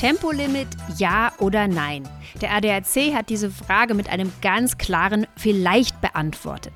Tempolimit 0.00 0.66
ja 0.96 1.30
oder 1.40 1.68
nein? 1.68 2.08
Der 2.40 2.54
ADAC 2.54 3.12
hat 3.12 3.28
diese 3.28 3.50
Frage 3.50 3.92
mit 3.92 4.08
einem 4.08 4.32
ganz 4.40 4.78
klaren 4.78 5.26
Vielleicht 5.36 6.00
beantwortet. 6.00 6.72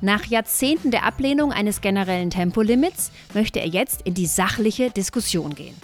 Nach 0.00 0.24
Jahrzehnten 0.24 0.90
der 0.90 1.04
Ablehnung 1.04 1.52
eines 1.52 1.82
generellen 1.82 2.30
Tempolimits 2.30 3.12
möchte 3.34 3.60
er 3.60 3.68
jetzt 3.68 4.00
in 4.06 4.14
die 4.14 4.24
sachliche 4.24 4.88
Diskussion 4.88 5.54
gehen. 5.54 5.76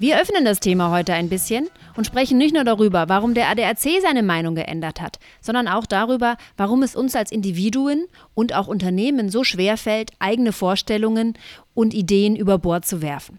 Wir 0.00 0.20
öffnen 0.20 0.44
das 0.44 0.58
Thema 0.58 0.90
heute 0.90 1.14
ein 1.14 1.28
bisschen 1.28 1.68
und 1.96 2.04
sprechen 2.04 2.36
nicht 2.36 2.52
nur 2.52 2.64
darüber, 2.64 3.08
warum 3.08 3.34
der 3.34 3.48
ADAC 3.48 4.02
seine 4.02 4.24
Meinung 4.24 4.56
geändert 4.56 5.00
hat, 5.00 5.20
sondern 5.40 5.68
auch 5.68 5.86
darüber, 5.86 6.36
warum 6.56 6.82
es 6.82 6.96
uns 6.96 7.14
als 7.14 7.30
Individuen 7.30 8.08
und 8.34 8.56
auch 8.56 8.66
Unternehmen 8.66 9.28
so 9.28 9.44
schwer 9.44 9.76
fällt, 9.76 10.10
eigene 10.18 10.50
Vorstellungen 10.50 11.34
und 11.74 11.94
Ideen 11.94 12.34
über 12.34 12.58
Bord 12.58 12.84
zu 12.84 13.02
werfen. 13.02 13.38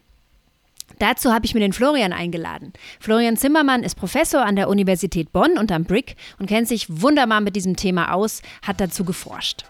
Dazu 0.99 1.33
habe 1.33 1.45
ich 1.45 1.53
mir 1.53 1.59
den 1.59 1.73
Florian 1.73 2.13
eingeladen. 2.13 2.73
Florian 2.99 3.37
Zimmermann 3.37 3.83
ist 3.83 3.95
Professor 3.95 4.45
an 4.45 4.55
der 4.55 4.69
Universität 4.69 5.31
Bonn 5.31 5.57
und 5.57 5.71
am 5.71 5.85
BRIC 5.85 6.15
und 6.39 6.47
kennt 6.47 6.67
sich 6.67 7.01
wunderbar 7.01 7.41
mit 7.41 7.55
diesem 7.55 7.75
Thema 7.75 8.13
aus, 8.13 8.41
hat 8.61 8.79
dazu 8.79 9.03
geforscht. 9.03 9.63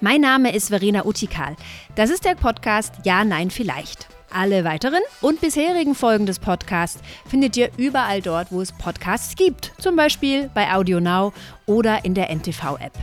Mein 0.00 0.20
Name 0.20 0.52
ist 0.52 0.68
Verena 0.68 1.04
Utikal. 1.04 1.54
Das 1.94 2.10
ist 2.10 2.24
der 2.24 2.34
Podcast 2.34 2.94
Ja, 3.04 3.24
Nein, 3.24 3.50
Vielleicht. 3.50 4.08
Alle 4.34 4.64
weiteren 4.64 5.02
und 5.20 5.40
bisherigen 5.40 5.94
Folgen 5.94 6.24
des 6.24 6.38
Podcasts 6.38 7.00
findet 7.28 7.56
ihr 7.56 7.70
überall 7.76 8.22
dort, 8.22 8.50
wo 8.50 8.62
es 8.62 8.72
Podcasts 8.72 9.36
gibt. 9.36 9.72
Zum 9.78 9.94
Beispiel 9.94 10.50
bei 10.54 10.72
AudioNow 10.72 11.34
oder 11.66 12.04
in 12.04 12.14
der 12.14 12.30
NTV-App. 12.30 12.94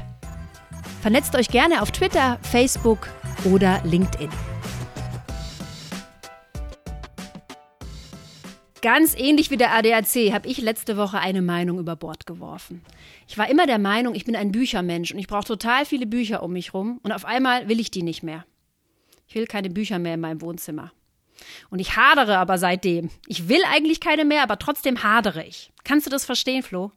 Vernetzt 1.01 1.35
euch 1.35 1.49
gerne 1.49 1.81
auf 1.81 1.91
Twitter, 1.91 2.39
Facebook 2.41 3.07
oder 3.45 3.79
LinkedIn. 3.85 4.29
Ganz 8.81 9.13
ähnlich 9.17 9.51
wie 9.51 9.57
der 9.57 9.73
ADAC 9.73 10.31
habe 10.31 10.47
ich 10.47 10.61
letzte 10.61 10.95
Woche 10.95 11.19
eine 11.19 11.41
Meinung 11.41 11.79
über 11.79 11.95
Bord 11.95 12.25
geworfen. 12.25 12.81
Ich 13.27 13.37
war 13.37 13.49
immer 13.49 13.65
der 13.67 13.79
Meinung, 13.79 14.15
ich 14.15 14.25
bin 14.25 14.35
ein 14.35 14.51
Büchermensch 14.51 15.11
und 15.11 15.19
ich 15.19 15.27
brauche 15.27 15.45
total 15.45 15.85
viele 15.85 16.05
Bücher 16.05 16.41
um 16.43 16.53
mich 16.53 16.73
rum 16.73 16.99
und 17.03 17.11
auf 17.11 17.25
einmal 17.25 17.67
will 17.67 17.79
ich 17.79 17.91
die 17.91 18.03
nicht 18.03 18.23
mehr. 18.23 18.45
Ich 19.27 19.35
will 19.35 19.47
keine 19.47 19.69
Bücher 19.69 19.99
mehr 19.99 20.13
in 20.13 20.21
meinem 20.21 20.41
Wohnzimmer. 20.41 20.91
Und 21.69 21.79
ich 21.79 21.95
hadere 21.95 22.37
aber 22.37 22.57
seitdem. 22.57 23.09
Ich 23.27 23.47
will 23.49 23.61
eigentlich 23.71 23.99
keine 23.99 24.25
mehr, 24.25 24.43
aber 24.43 24.57
trotzdem 24.57 25.03
hadere 25.03 25.43
ich. 25.43 25.71
Kannst 25.83 26.05
du 26.05 26.09
das 26.09 26.25
verstehen, 26.25 26.63
Flo? 26.63 26.91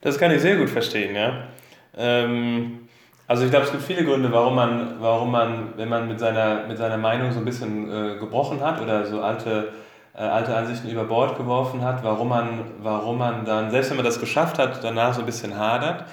Das 0.00 0.18
kann 0.18 0.30
ich 0.30 0.40
sehr 0.40 0.56
gut 0.56 0.70
verstehen, 0.70 1.14
ja. 1.14 1.48
Ähm, 1.96 2.88
also 3.26 3.44
ich 3.44 3.50
glaube, 3.50 3.66
es 3.66 3.72
gibt 3.72 3.84
viele 3.84 4.04
Gründe, 4.04 4.30
warum 4.32 4.54
man, 4.54 5.00
warum 5.00 5.30
man, 5.30 5.76
wenn 5.76 5.88
man 5.88 6.08
mit 6.08 6.20
seiner, 6.20 6.66
mit 6.66 6.78
seiner 6.78 6.98
Meinung 6.98 7.32
so 7.32 7.38
ein 7.38 7.44
bisschen 7.44 7.90
äh, 7.90 8.18
gebrochen 8.18 8.60
hat 8.60 8.80
oder 8.80 9.06
so 9.06 9.20
alte, 9.20 9.72
alte 10.14 10.54
Ansichten 10.54 10.88
über 10.88 11.04
Bord 11.04 11.36
geworfen 11.38 11.82
hat, 11.82 12.04
warum 12.04 12.28
man, 12.28 12.60
warum 12.82 13.18
man 13.18 13.44
dann, 13.44 13.70
selbst 13.70 13.90
wenn 13.90 13.96
man 13.96 14.04
das 14.04 14.20
geschafft 14.20 14.58
hat, 14.58 14.84
danach 14.84 15.14
so 15.14 15.20
ein 15.20 15.26
bisschen 15.26 15.58
hadert. 15.58 16.04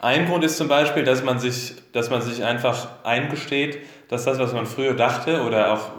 Ein 0.00 0.26
Grund 0.26 0.44
ist 0.44 0.56
zum 0.56 0.68
Beispiel, 0.68 1.04
dass 1.04 1.22
man 1.22 1.38
sich, 1.38 1.74
dass 1.92 2.10
man 2.10 2.20
sich 2.20 2.44
einfach 2.44 2.88
eingesteht, 3.04 3.78
dass 4.08 4.24
das, 4.24 4.38
was 4.38 4.52
man 4.52 4.66
früher 4.66 4.94
dachte 4.94 5.42
oder 5.42 5.72
auch 5.72 5.90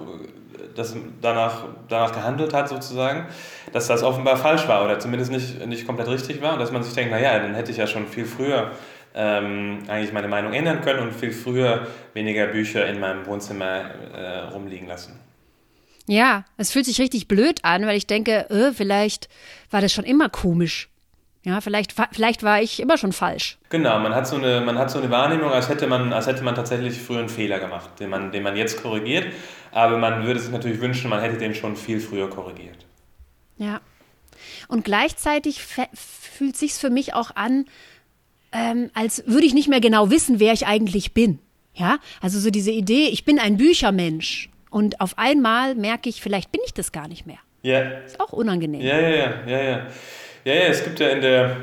das 0.75 0.95
danach, 1.21 1.63
danach 1.87 2.11
gehandelt 2.11 2.53
hat 2.53 2.69
sozusagen, 2.69 3.25
dass 3.73 3.87
das 3.87 4.03
offenbar 4.03 4.37
falsch 4.37 4.67
war 4.67 4.85
oder 4.85 4.99
zumindest 4.99 5.31
nicht, 5.31 5.65
nicht 5.65 5.87
komplett 5.87 6.07
richtig 6.07 6.41
war 6.41 6.53
und 6.53 6.59
dass 6.59 6.71
man 6.71 6.83
sich 6.83 6.93
denkt, 6.93 7.11
naja, 7.11 7.39
dann 7.39 7.55
hätte 7.55 7.71
ich 7.71 7.77
ja 7.77 7.87
schon 7.87 8.05
viel 8.05 8.25
früher 8.25 8.71
ähm, 9.15 9.79
eigentlich 9.87 10.13
meine 10.13 10.27
Meinung 10.27 10.53
ändern 10.53 10.81
können 10.81 10.99
und 10.99 11.13
viel 11.13 11.31
früher 11.31 11.87
weniger 12.13 12.45
Bücher 12.47 12.85
in 12.85 12.99
meinem 12.99 13.25
Wohnzimmer 13.25 13.81
äh, 14.13 14.39
rumliegen 14.53 14.87
lassen. 14.87 15.26
Ja, 16.07 16.45
es 16.55 16.71
fühlt 16.71 16.85
sich 16.85 16.99
richtig 16.99 17.27
blöd 17.27 17.63
an, 17.63 17.85
weil 17.85 17.97
ich 17.97 18.07
denke, 18.07 18.49
äh, 18.49 18.71
vielleicht 18.71 19.27
war 19.69 19.81
das 19.81 19.91
schon 19.91 20.05
immer 20.05 20.29
komisch. 20.29 20.89
Ja, 21.43 21.61
vielleicht, 21.61 21.93
vielleicht 22.11 22.43
war 22.43 22.61
ich 22.61 22.81
immer 22.81 22.97
schon 22.97 23.13
falsch. 23.13 23.57
Genau, 23.69 23.99
man 23.99 24.13
hat 24.13 24.27
so 24.27 24.35
eine, 24.35 24.61
man 24.61 24.77
hat 24.77 24.91
so 24.91 24.99
eine 24.99 25.09
Wahrnehmung, 25.09 25.49
als 25.49 25.69
hätte 25.69 25.87
man, 25.87 26.11
als 26.11 26.27
hätte 26.27 26.43
man 26.43 26.55
tatsächlich 26.55 27.01
früher 27.01 27.19
einen 27.19 27.29
Fehler 27.29 27.59
gemacht, 27.59 27.89
den 27.99 28.09
man, 28.09 28.31
den 28.31 28.43
man 28.43 28.57
jetzt 28.57 28.81
korrigiert. 28.81 29.27
Aber 29.71 29.97
man 29.97 30.25
würde 30.25 30.39
sich 30.39 30.51
natürlich 30.51 30.81
wünschen, 30.81 31.09
man 31.09 31.21
hätte 31.21 31.37
den 31.37 31.55
schon 31.55 31.75
viel 31.75 31.99
früher 31.99 32.29
korrigiert. 32.29 32.85
Ja. 33.57 33.79
Und 34.67 34.83
gleichzeitig 34.83 35.61
fühlt 35.93 36.57
sich 36.57 36.73
für 36.73 36.89
mich 36.89 37.13
auch 37.13 37.35
an, 37.35 37.65
ähm, 38.51 38.89
als 38.93 39.23
würde 39.25 39.45
ich 39.45 39.53
nicht 39.53 39.69
mehr 39.69 39.81
genau 39.81 40.09
wissen, 40.09 40.39
wer 40.39 40.53
ich 40.53 40.67
eigentlich 40.67 41.13
bin. 41.13 41.39
Ja, 41.73 41.99
also 42.21 42.39
so 42.39 42.49
diese 42.49 42.71
Idee, 42.71 43.07
ich 43.07 43.23
bin 43.23 43.39
ein 43.39 43.57
Büchermensch 43.57 44.49
und 44.69 45.01
auf 45.01 45.17
einmal 45.17 45.75
merke 45.75 46.09
ich, 46.09 46.21
vielleicht 46.21 46.51
bin 46.51 46.61
ich 46.65 46.73
das 46.73 46.91
gar 46.91 47.07
nicht 47.07 47.25
mehr. 47.25 47.39
Ja. 47.61 47.81
Ist 47.81 48.19
auch 48.19 48.33
unangenehm. 48.33 48.81
Ja, 48.81 48.99
ja, 48.99 49.09
ja, 49.09 49.31
ja, 49.45 49.61
ja. 49.61 49.87
Ja, 50.45 50.53
ja, 50.53 50.67
es 50.69 50.83
gibt 50.83 50.99
ja 50.99 51.09
in 51.09 51.21
der, 51.21 51.57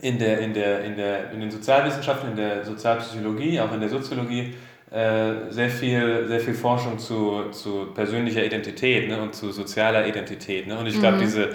in 0.00 0.18
der, 0.18 0.38
in 0.40 0.54
der, 0.54 0.84
in 0.84 0.96
der, 0.96 1.30
in 1.30 1.40
den 1.40 1.50
Sozialwissenschaften, 1.50 2.30
in 2.30 2.36
der 2.36 2.64
Sozialpsychologie, 2.64 3.60
auch 3.60 3.72
in 3.72 3.80
der 3.80 3.88
Soziologie, 3.88 4.54
äh, 4.90 5.50
sehr, 5.50 5.70
viel, 5.70 6.26
sehr 6.26 6.40
viel 6.40 6.54
Forschung 6.54 6.98
zu, 6.98 7.50
zu 7.52 7.86
persönlicher 7.94 8.44
Identität 8.44 9.08
ne, 9.08 9.22
und 9.22 9.34
zu 9.34 9.52
sozialer 9.52 10.06
Identität. 10.06 10.66
Ne? 10.66 10.76
Und 10.76 10.86
ich 10.86 10.98
glaube, 10.98 11.18
mhm. 11.18 11.20
diese, 11.20 11.48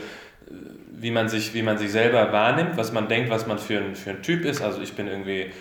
wie 0.92 1.12
man, 1.12 1.28
sich, 1.28 1.54
wie 1.54 1.62
man 1.62 1.78
sich 1.78 1.92
selber 1.92 2.32
wahrnimmt, 2.32 2.78
was 2.78 2.94
man 2.94 3.10
denkt, 3.10 3.30
was 3.30 3.46
man 3.46 3.60
für 3.60 3.80
ein, 3.80 3.96
für 3.96 4.12
ein 4.12 4.24
Typ 4.24 4.46
ist, 4.46 4.62
also 4.62 4.82
ich 4.82 4.94
bin 4.94 5.08
irgendwie 5.08 5.52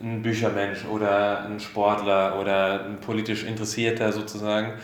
ein 0.00 0.22
Büchermensch 0.22 0.84
oder 0.84 1.44
ein 1.44 1.58
Sportler 1.60 2.38
oder 2.40 2.84
ein 2.84 3.00
politisch 3.00 3.44
Interessierter 3.44 4.12
sozusagen. 4.12 4.74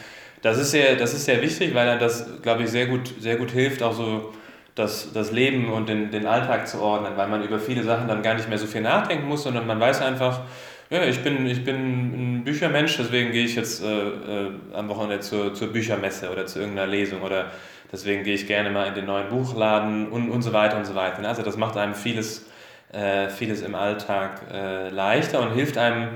Das 0.43 0.59
ist 0.59 0.73
sehr, 0.73 0.97
das 0.97 1.15
ist 1.15 1.25
sehr 1.25 1.41
wichtig, 1.41 1.75
weil 1.75 1.87
dann 1.87 1.99
das, 1.99 2.43
glaube 2.43 2.65
ich, 2.65 2.71
sehr 2.71 2.87
gut, 2.87 3.13
sehr 3.19 3.37
gut 3.37 3.51
hilft, 3.51 3.83
auch 3.83 3.95
so 3.95 4.33
das, 4.75 5.13
das 5.13 5.31
Leben 5.31 5.73
und 5.73 5.89
den, 5.89 6.11
den 6.11 6.27
Alltag 6.27 6.67
zu 6.69 6.81
ordnen, 6.81 7.13
weil 7.17 7.29
man 7.29 7.43
über 7.43 7.59
viele 7.59 7.83
Sachen 7.83 8.09
dann 8.09 8.23
gar 8.23 8.35
nicht 8.35 8.49
mehr 8.49 8.59
so 8.59 8.67
viel 8.67 8.81
nachdenken 8.81 9.29
muss, 9.29 9.45
sondern 9.45 9.67
man 9.67 9.81
weiß 9.81 10.03
einfach, 10.03 10.43
ja, 10.91 11.03
ich 11.05 11.23
bin, 11.23 11.47
ich 11.47 11.65
bin 11.65 11.77
ein 11.77 12.45
Büchermensch, 12.45 12.97
deswegen 12.99 13.33
gehe 13.33 13.45
ich 13.45 13.55
jetzt 13.55 13.83
äh, 13.83 13.87
äh, 13.87 14.51
am 14.75 14.89
Wochenende 14.89 15.21
zur, 15.21 15.55
zur 15.55 15.73
Büchermesse 15.73 16.31
oder 16.31 16.47
zu 16.47 16.59
irgendeiner 16.59 16.91
Lesung 16.91 17.23
oder 17.23 17.53
deswegen 17.91 18.23
gehe 18.23 18.35
ich 18.35 18.47
gerne 18.47 18.71
mal 18.71 18.89
in 18.89 18.95
den 18.95 19.07
neuen 19.07 19.29
Buchladen 19.29 20.09
und, 20.09 20.29
und 20.29 20.43
so 20.43 20.53
weiter 20.53 20.77
und 20.77 20.85
so 20.85 20.95
weiter. 20.95 21.27
Also 21.27 21.43
das 21.43 21.57
macht 21.57 21.77
einem 21.77 21.95
vieles, 21.95 22.47
äh, 22.95 23.29
vieles 23.29 23.63
im 23.63 23.75
Alltag 23.75 24.43
äh, 24.53 24.89
leichter 24.91 25.41
und 25.41 25.55
hilft 25.55 25.77
einem, 25.77 26.11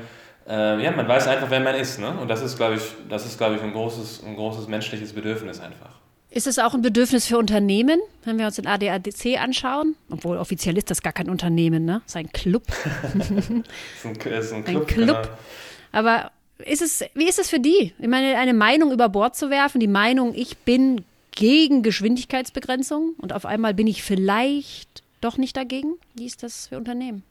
äh, 0.49 0.83
ja, 0.83 0.91
man 0.93 1.09
weiß 1.09 1.27
einfach, 1.27 1.51
wer 1.51 1.61
man 1.61 1.75
ist. 1.75 1.99
Ne? 1.99 2.11
Und 2.11 2.29
das 2.29 2.43
ist, 2.43 2.57
glaube 2.57 2.77
ich, 2.77 2.83
das 3.09 3.27
ist, 3.27 3.39
glaube 3.39 3.57
ich, 3.57 3.63
ein 3.63 3.73
großes, 3.73 4.23
ein 4.25 4.37
großes 4.37 4.69
menschliches 4.69 5.13
Bedürfnis 5.13 5.61
einfach. 5.61 5.99
Ist 6.31 6.47
es 6.47 6.59
auch 6.59 6.75
ein 6.75 6.83
Bedürfnis 6.83 7.27
für 7.27 7.39
Unternehmen, 7.39 8.01
wenn 8.25 8.39
wir 8.39 8.47
uns 8.47 8.57
den 8.57 8.67
ADAC 8.67 9.41
anschauen? 9.41 9.97
Obwohl 10.11 10.37
offiziell 10.37 10.77
ist 10.77 10.91
das 10.91 11.03
gar 11.03 11.13
kein 11.13 11.31
Unternehmen, 11.31 11.87
ne? 11.87 12.03
Das 12.05 12.13
ist 12.13 12.17
ein 12.17 12.33
Club. 12.33 12.65
ist 13.19 13.31
ein, 13.31 13.65
ist 13.65 14.05
ein 14.05 14.19
Club. 14.19 14.67
Ein 14.67 14.87
Club. 14.87 15.23
Genau. 15.23 15.39
Aber 15.91 16.31
ist 16.59 16.83
es, 16.83 17.03
wie 17.15 17.29
ist 17.29 17.39
es 17.39 17.49
für 17.49 17.61
die? 17.61 17.95
Ich 17.99 18.09
meine, 18.09 18.37
eine 18.37 18.53
Meinung 18.53 18.93
über 18.93 19.09
Bord 19.09 19.37
zu 19.37 19.49
werfen, 19.49 19.81
die 19.81 19.89
Meinung, 19.89 20.35
ich 20.35 20.59
bin 20.59 21.05
gegen 21.33 21.83
Geschwindigkeitsbegrenzung 21.83 23.15
und 23.19 23.33
auf 23.33 23.47
einmal 23.47 23.73
bin 23.73 23.87
ich 23.87 24.03
vielleicht 24.03 25.03
doch 25.21 25.39
nicht 25.39 25.57
dagegen? 25.57 25.95
Wie 26.15 26.27
ist 26.27 26.43
das 26.43 26.69
für 26.69 26.77
Unternehmen? 26.77 27.23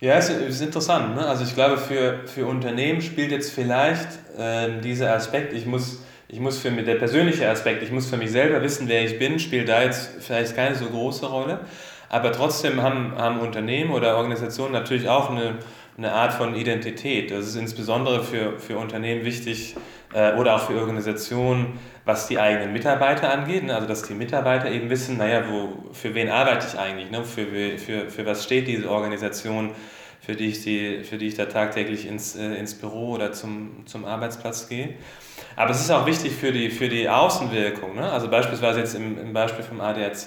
Ja, 0.00 0.16
es 0.16 0.28
ist 0.28 0.60
interessant. 0.60 1.14
Ne? 1.14 1.26
Also 1.26 1.44
ich 1.44 1.54
glaube, 1.54 1.78
für, 1.78 2.26
für 2.26 2.46
Unternehmen 2.46 3.00
spielt 3.00 3.30
jetzt 3.30 3.52
vielleicht 3.52 4.08
äh, 4.38 4.80
dieser 4.80 5.14
Aspekt, 5.14 5.52
ich 5.52 5.66
muss 5.66 6.00
ich 6.34 6.40
muss 6.40 6.58
für 6.58 6.72
mich, 6.72 6.84
der 6.84 6.96
persönliche 6.96 7.48
Aspekt, 7.48 7.82
ich 7.84 7.92
muss 7.92 8.10
für 8.10 8.16
mich 8.16 8.32
selber 8.32 8.60
wissen, 8.60 8.88
wer 8.88 9.04
ich 9.04 9.20
bin, 9.20 9.38
spielt 9.38 9.68
da 9.68 9.84
jetzt 9.84 10.10
vielleicht 10.20 10.56
keine 10.56 10.74
so 10.74 10.86
große 10.86 11.26
Rolle. 11.26 11.60
Aber 12.08 12.32
trotzdem 12.32 12.82
haben, 12.82 13.14
haben 13.16 13.38
Unternehmen 13.38 13.92
oder 13.92 14.16
Organisationen 14.16 14.72
natürlich 14.72 15.08
auch 15.08 15.30
eine, 15.30 15.58
eine 15.96 16.12
Art 16.12 16.32
von 16.32 16.56
Identität. 16.56 17.30
Das 17.30 17.46
ist 17.46 17.56
insbesondere 17.56 18.24
für, 18.24 18.58
für 18.58 18.78
Unternehmen 18.78 19.24
wichtig 19.24 19.76
oder 20.14 20.54
auch 20.54 20.60
für 20.60 20.78
Organisationen, 20.78 21.78
was 22.04 22.28
die 22.28 22.38
eigenen 22.38 22.72
Mitarbeiter 22.72 23.32
angeht. 23.32 23.64
Ne? 23.64 23.74
Also, 23.74 23.88
dass 23.88 24.02
die 24.02 24.14
Mitarbeiter 24.14 24.70
eben 24.70 24.90
wissen, 24.90 25.16
naja, 25.16 25.44
wo, 25.48 25.92
für 25.92 26.14
wen 26.14 26.28
arbeite 26.28 26.66
ich 26.68 26.78
eigentlich? 26.78 27.10
Ne? 27.10 27.24
Für, 27.24 27.46
für, 27.78 28.10
für 28.10 28.26
was 28.26 28.44
steht 28.44 28.68
diese 28.68 28.90
Organisation, 28.90 29.72
für 30.20 30.34
die 30.34 30.46
ich, 30.46 30.62
die, 30.62 31.02
für 31.04 31.18
die 31.18 31.28
ich 31.28 31.34
da 31.34 31.46
tagtäglich 31.46 32.06
ins, 32.06 32.36
äh, 32.36 32.54
ins 32.54 32.74
Büro 32.74 33.12
oder 33.12 33.32
zum, 33.32 33.86
zum 33.86 34.04
Arbeitsplatz 34.04 34.68
gehe. 34.68 34.94
Aber 35.56 35.70
es 35.70 35.80
ist 35.80 35.90
auch 35.90 36.06
wichtig 36.06 36.32
für 36.32 36.52
die, 36.52 36.70
für 36.70 36.88
die 36.88 37.08
Außenwirkung. 37.08 37.96
Ne? 37.96 38.10
Also 38.10 38.28
beispielsweise 38.28 38.80
jetzt 38.80 38.94
im, 38.94 39.18
im 39.18 39.32
Beispiel 39.32 39.64
vom 39.64 39.80
ADAC 39.80 40.26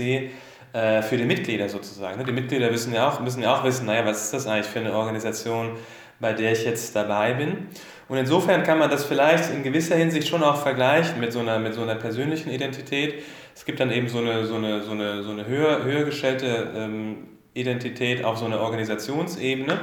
äh, 0.73 1.01
für 1.01 1.17
die 1.17 1.25
Mitglieder 1.25 1.69
sozusagen. 1.69 2.19
Ne? 2.19 2.25
Die 2.25 2.31
Mitglieder 2.31 2.71
wissen 2.71 2.93
ja, 2.93 3.09
auch, 3.09 3.19
müssen 3.19 3.41
ja 3.41 3.55
auch 3.55 3.63
wissen, 3.63 3.85
naja, 3.85 4.05
was 4.05 4.25
ist 4.25 4.33
das 4.33 4.47
eigentlich 4.47 4.67
für 4.67 4.79
eine 4.79 4.93
Organisation, 4.93 5.71
bei 6.19 6.33
der 6.33 6.51
ich 6.51 6.63
jetzt 6.63 6.95
dabei 6.95 7.33
bin. 7.33 7.67
Und 8.09 8.17
insofern 8.17 8.63
kann 8.63 8.79
man 8.79 8.89
das 8.89 9.05
vielleicht 9.05 9.53
in 9.53 9.63
gewisser 9.63 9.95
Hinsicht 9.95 10.27
schon 10.27 10.43
auch 10.43 10.57
vergleichen 10.57 11.19
mit 11.19 11.33
so 11.33 11.39
einer, 11.39 11.59
mit 11.59 11.73
so 11.73 11.81
einer 11.81 11.95
persönlichen 11.95 12.49
Identität. 12.49 13.23
Es 13.53 13.65
gibt 13.65 13.79
dann 13.79 13.91
eben 13.91 14.07
so 14.07 14.19
eine, 14.19 14.45
so 14.45 14.55
eine, 14.55 14.81
so 14.83 14.91
eine, 14.91 15.23
so 15.23 15.31
eine 15.31 15.45
höher, 15.45 15.83
höher 15.83 16.05
gestellte 16.05 16.71
ähm, 16.75 17.27
Identität 17.53 18.23
auf 18.23 18.37
so 18.37 18.45
einer 18.45 18.61
Organisationsebene, 18.61 19.79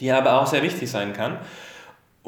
die 0.00 0.10
aber 0.10 0.40
auch 0.40 0.46
sehr 0.46 0.62
wichtig 0.62 0.90
sein 0.90 1.12
kann. 1.14 1.38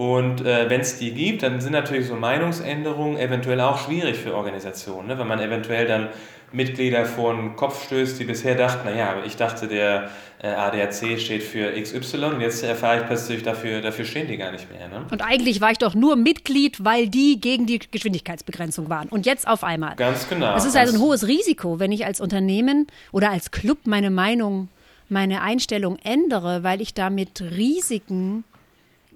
Und 0.00 0.40
äh, 0.46 0.70
wenn 0.70 0.80
es 0.80 0.96
die 0.96 1.12
gibt, 1.12 1.42
dann 1.42 1.60
sind 1.60 1.72
natürlich 1.72 2.06
so 2.06 2.14
Meinungsänderungen 2.14 3.18
eventuell 3.18 3.60
auch 3.60 3.76
schwierig 3.84 4.16
für 4.16 4.34
Organisationen, 4.34 5.08
ne? 5.08 5.18
wenn 5.18 5.28
man 5.28 5.40
eventuell 5.40 5.86
dann 5.86 6.08
Mitglieder 6.52 7.04
vor 7.04 7.34
den 7.34 7.54
Kopf 7.54 7.84
stößt, 7.84 8.18
die 8.18 8.24
bisher 8.24 8.54
dachten, 8.54 8.88
naja, 8.88 9.16
ich 9.26 9.36
dachte, 9.36 9.68
der 9.68 10.08
äh, 10.42 10.46
ADAC 10.46 11.20
steht 11.20 11.42
für 11.42 11.78
XY 11.78 12.24
und 12.24 12.40
jetzt 12.40 12.62
erfahre 12.62 13.00
ich 13.00 13.06
plötzlich, 13.08 13.42
dafür, 13.42 13.82
dafür 13.82 14.06
stehen 14.06 14.26
die 14.26 14.38
gar 14.38 14.52
nicht 14.52 14.72
mehr. 14.72 14.88
Ne? 14.88 15.04
Und 15.10 15.20
eigentlich 15.20 15.60
war 15.60 15.70
ich 15.70 15.76
doch 15.76 15.94
nur 15.94 16.16
Mitglied, 16.16 16.82
weil 16.82 17.06
die 17.06 17.38
gegen 17.38 17.66
die 17.66 17.78
Geschwindigkeitsbegrenzung 17.78 18.88
waren. 18.88 19.06
Und 19.10 19.26
jetzt 19.26 19.46
auf 19.46 19.62
einmal. 19.62 19.96
Ganz 19.96 20.26
genau. 20.30 20.56
Es 20.56 20.64
ist 20.64 20.78
also 20.78 20.94
ein 20.94 21.00
hohes 21.02 21.26
Risiko, 21.28 21.78
wenn 21.78 21.92
ich 21.92 22.06
als 22.06 22.22
Unternehmen 22.22 22.86
oder 23.12 23.30
als 23.30 23.50
Club 23.50 23.80
meine 23.84 24.10
Meinung, 24.10 24.68
meine 25.10 25.42
Einstellung 25.42 25.98
ändere, 26.02 26.62
weil 26.62 26.80
ich 26.80 26.94
damit 26.94 27.42
Risiken 27.42 28.44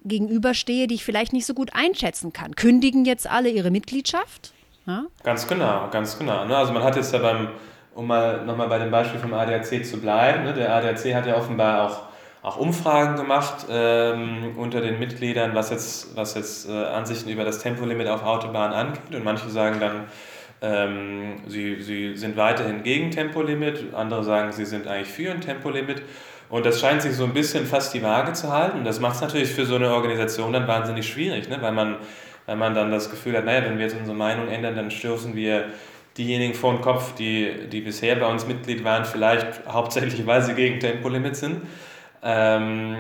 gegenüberstehe, 0.05 0.87
die 0.87 0.95
ich 0.95 1.05
vielleicht 1.05 1.33
nicht 1.33 1.47
so 1.47 1.55
gut 1.55 1.71
einschätzen 1.75 2.33
kann. 2.33 2.55
Kündigen 2.55 3.05
jetzt 3.05 3.29
alle 3.29 3.49
ihre 3.49 3.71
Mitgliedschaft? 3.71 4.53
Ja? 4.87 5.07
Ganz 5.23 5.49
genau, 5.49 5.89
ganz 5.91 6.19
genau. 6.19 6.45
Ne? 6.45 6.57
Also 6.57 6.73
man 6.73 6.83
hat 6.83 6.97
jetzt 6.97 7.13
ja 7.13 7.19
beim, 7.19 7.49
um 7.95 8.07
mal 8.07 8.45
nochmal 8.45 8.69
bei 8.69 8.79
dem 8.79 8.91
Beispiel 8.91 9.19
vom 9.19 9.33
ADAC 9.33 9.85
zu 9.85 10.01
bleiben, 10.01 10.45
ne? 10.45 10.53
der 10.53 10.75
ADAC 10.75 11.15
hat 11.15 11.27
ja 11.27 11.37
offenbar 11.37 11.87
auch, 11.87 12.03
auch 12.43 12.59
Umfragen 12.59 13.17
gemacht 13.17 13.67
ähm, 13.71 14.53
unter 14.57 14.81
den 14.81 14.99
Mitgliedern, 14.99 15.55
was 15.55 15.71
jetzt, 15.71 16.15
was 16.17 16.35
jetzt 16.35 16.69
äh, 16.69 16.73
Ansichten 16.73 17.31
über 17.31 17.45
das 17.45 17.61
Tempolimit 17.61 18.07
auf 18.09 18.23
Autobahnen 18.23 18.77
angeht. 18.77 19.15
Und 19.15 19.25
manche 19.25 19.49
sagen 19.49 19.81
dann, 19.81 20.05
ähm, 20.61 21.43
sie, 21.47 21.81
sie 21.81 22.17
sind 22.17 22.37
weiterhin 22.37 22.83
gegen 22.83 23.11
Tempolimit, 23.11 23.95
andere 23.95 24.25
sagen, 24.25 24.53
sie 24.53 24.67
sind 24.67 24.87
eigentlich 24.87 25.09
für 25.09 25.31
ein 25.31 25.41
Tempolimit. 25.41 26.03
Und 26.49 26.67
das 26.67 26.81
scheint 26.81 27.03
sich 27.03 27.15
so 27.15 27.25
ein 27.25 27.33
bisschen 27.33 27.67
fast 27.67 27.95
die 27.95 28.03
Waage 28.03 28.33
zu 28.33 28.53
halten. 28.53 28.85
Das 28.85 29.01
macht 29.01 29.17
es 29.17 29.21
natürlich 29.21 29.51
für 29.51 29.67
so 29.67 29.77
eine 29.77 29.93
Organisation 29.93 30.53
dann 30.53 30.69
wahnsinnig 30.69 31.09
schwierig, 31.09 31.49
ne? 31.49 31.59
weil, 31.61 31.73
man, 31.73 31.97
weil 32.47 32.57
man 32.57 32.75
dann 32.75 32.91
das 32.91 33.11
Gefühl 33.11 33.37
hat, 33.37 33.45
naja, 33.45 33.65
wenn 33.65 33.79
wir 33.79 33.85
jetzt 33.85 33.97
unsere 33.97 34.17
Meinung 34.17 34.49
ändern, 34.49 34.77
dann 34.77 34.91
stoßen 34.91 35.35
wir 35.35 35.67
diejenigen 36.17 36.55
vor 36.55 36.73
den 36.73 36.81
Kopf, 36.81 37.15
die, 37.15 37.69
die 37.71 37.81
bisher 37.81 38.17
bei 38.17 38.27
uns 38.27 38.47
Mitglied 38.47 38.85
waren, 38.85 39.05
vielleicht 39.05 39.67
hauptsächlich, 39.69 40.27
weil 40.27 40.43
sie 40.43 40.55
gegen 40.55 40.79
Tempolimit 40.81 41.37
sind. 41.37 41.63
Ähm, 42.23 42.97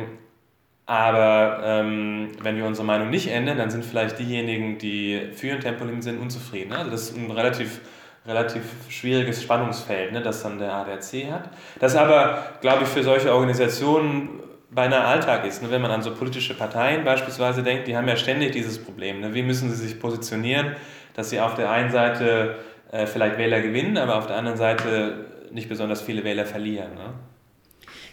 aber 0.87 1.61
ähm, 1.65 2.33
wenn 2.43 2.57
wir 2.57 2.67
unsere 2.67 2.87
Meinung 2.87 3.09
nicht 3.09 3.29
ändern, 3.29 3.57
dann 3.57 3.71
sind 3.71 3.85
vielleicht 3.85 4.19
diejenigen, 4.19 4.77
die 4.77 5.29
für 5.35 5.53
ein 5.53 5.61
Tempolimit 5.61 6.03
sind, 6.03 6.21
unzufrieden. 6.21 6.73
Also 6.73 6.91
das 6.91 7.11
ist 7.11 7.17
ein 7.17 7.31
relativ 7.31 7.81
relativ 8.27 8.63
schwieriges 8.89 9.43
Spannungsfeld, 9.43 10.13
ne, 10.13 10.23
das 10.23 10.43
dann 10.43 10.59
der 10.59 10.73
ADAC 10.73 11.31
hat. 11.31 11.51
Das 11.79 11.95
aber, 11.95 12.43
glaube 12.61 12.85
ich, 12.85 12.89
für 12.89 13.03
solche 13.03 13.33
Organisationen 13.33 14.41
beinahe 14.71 15.05
Alltag 15.05 15.45
ist. 15.47 15.63
Ne? 15.63 15.71
Wenn 15.71 15.83
man 15.83 15.91
an 15.91 16.03
so 16.03 16.15
politische 16.15 16.55
Parteien 16.55 17.05
beispielsweise 17.05 17.63
denkt, 17.63 17.87
die 17.87 17.97
haben 17.97 18.09
ja 18.09 18.17
ständig 18.17 18.53
dieses 18.53 18.83
Problem. 18.83 19.21
Ne? 19.21 19.35
Wie 19.35 19.43
müssen 19.43 19.71
sie 19.71 19.77
sich 19.77 20.01
positionieren, 20.01 20.75
dass 21.15 21.31
sie 21.31 21.41
auf 21.41 21.55
der 21.55 21.71
einen 21.71 21.91
Seite 21.91 22.57
äh, 22.91 23.07
vielleicht 23.07 23.39
Wähler 23.39 23.61
gewinnen, 23.61 23.99
aber 23.99 24.17
auf 24.17 24.27
der 24.27 24.37
anderen 24.37 24.59
Seite 24.59 25.27
nicht 25.53 25.69
besonders 25.69 26.03
viele 26.03 26.25
Wähler 26.25 26.47
verlieren. 26.47 26.95
Ne? 26.95 27.15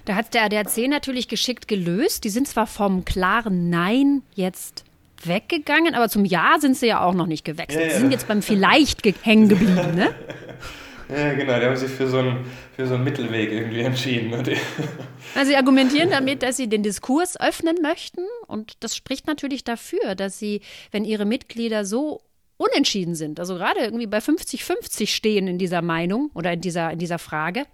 Da 0.05 0.15
hat 0.15 0.33
der 0.33 0.43
ADAC 0.43 0.87
natürlich 0.87 1.27
geschickt 1.27 1.67
gelöst. 1.67 2.23
Die 2.23 2.29
sind 2.29 2.47
zwar 2.47 2.67
vom 2.67 3.05
klaren 3.05 3.69
Nein 3.69 4.23
jetzt 4.35 4.83
weggegangen, 5.27 5.95
aber 5.95 6.09
zum 6.09 6.25
Ja 6.25 6.57
sind 6.59 6.77
sie 6.77 6.87
ja 6.87 7.01
auch 7.01 7.13
noch 7.13 7.27
nicht 7.27 7.43
gewechselt. 7.45 7.81
Ja, 7.81 7.87
ja. 7.87 7.93
Sie 7.93 7.99
sind 8.01 8.11
jetzt 8.11 8.27
beim 8.27 8.41
Vielleicht 8.41 9.01
hängen 9.25 9.49
geblieben, 9.49 9.95
ne? 9.95 10.13
Ja, 11.11 11.33
genau, 11.33 11.59
die 11.59 11.65
haben 11.65 11.75
sich 11.75 11.91
für 11.91 12.07
so 12.07 12.19
einen, 12.19 12.45
für 12.73 12.87
so 12.87 12.93
einen 12.93 13.03
Mittelweg 13.03 13.51
irgendwie 13.51 13.81
entschieden. 13.81 14.29
Ne? 14.29 14.43
Also 15.35 15.51
sie 15.51 15.57
argumentieren 15.57 16.09
damit, 16.09 16.41
dass 16.41 16.57
sie 16.57 16.67
den 16.67 16.83
Diskurs 16.83 17.39
öffnen 17.39 17.77
möchten 17.81 18.21
und 18.47 18.73
das 18.81 18.95
spricht 18.95 19.27
natürlich 19.27 19.63
dafür, 19.63 20.15
dass 20.15 20.39
sie, 20.39 20.61
wenn 20.91 21.05
ihre 21.05 21.25
Mitglieder 21.25 21.85
so 21.85 22.21
unentschieden 22.57 23.15
sind, 23.15 23.39
also 23.39 23.55
gerade 23.55 23.79
irgendwie 23.79 24.07
bei 24.07 24.19
50-50 24.19 25.07
stehen 25.07 25.47
in 25.47 25.57
dieser 25.57 25.81
Meinung 25.81 26.31
oder 26.33 26.53
in 26.53 26.61
dieser, 26.61 26.91
in 26.91 26.99
dieser 26.99 27.19
Frage, 27.19 27.65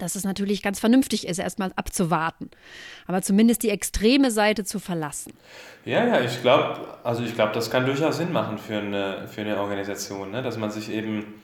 dass 0.00 0.16
es 0.16 0.24
natürlich 0.24 0.62
ganz 0.62 0.80
vernünftig 0.80 1.26
ist, 1.26 1.38
erstmal 1.38 1.72
abzuwarten. 1.76 2.50
Aber 3.06 3.22
zumindest 3.22 3.62
die 3.62 3.70
extreme 3.70 4.30
Seite 4.30 4.64
zu 4.64 4.78
verlassen. 4.78 5.32
Ja, 5.84 6.06
ja, 6.06 6.20
ich 6.20 6.40
glaube, 6.42 6.80
also 7.04 7.22
ich 7.22 7.34
glaube, 7.34 7.52
das 7.52 7.70
kann 7.70 7.86
durchaus 7.86 8.16
Sinn 8.16 8.32
machen 8.32 8.58
für 8.58 8.78
eine, 8.78 9.28
für 9.28 9.42
eine 9.42 9.58
Organisation, 9.58 10.30
ne? 10.30 10.42
dass 10.42 10.56
man 10.58 10.70
sich 10.70 10.90
eben, 10.90 11.40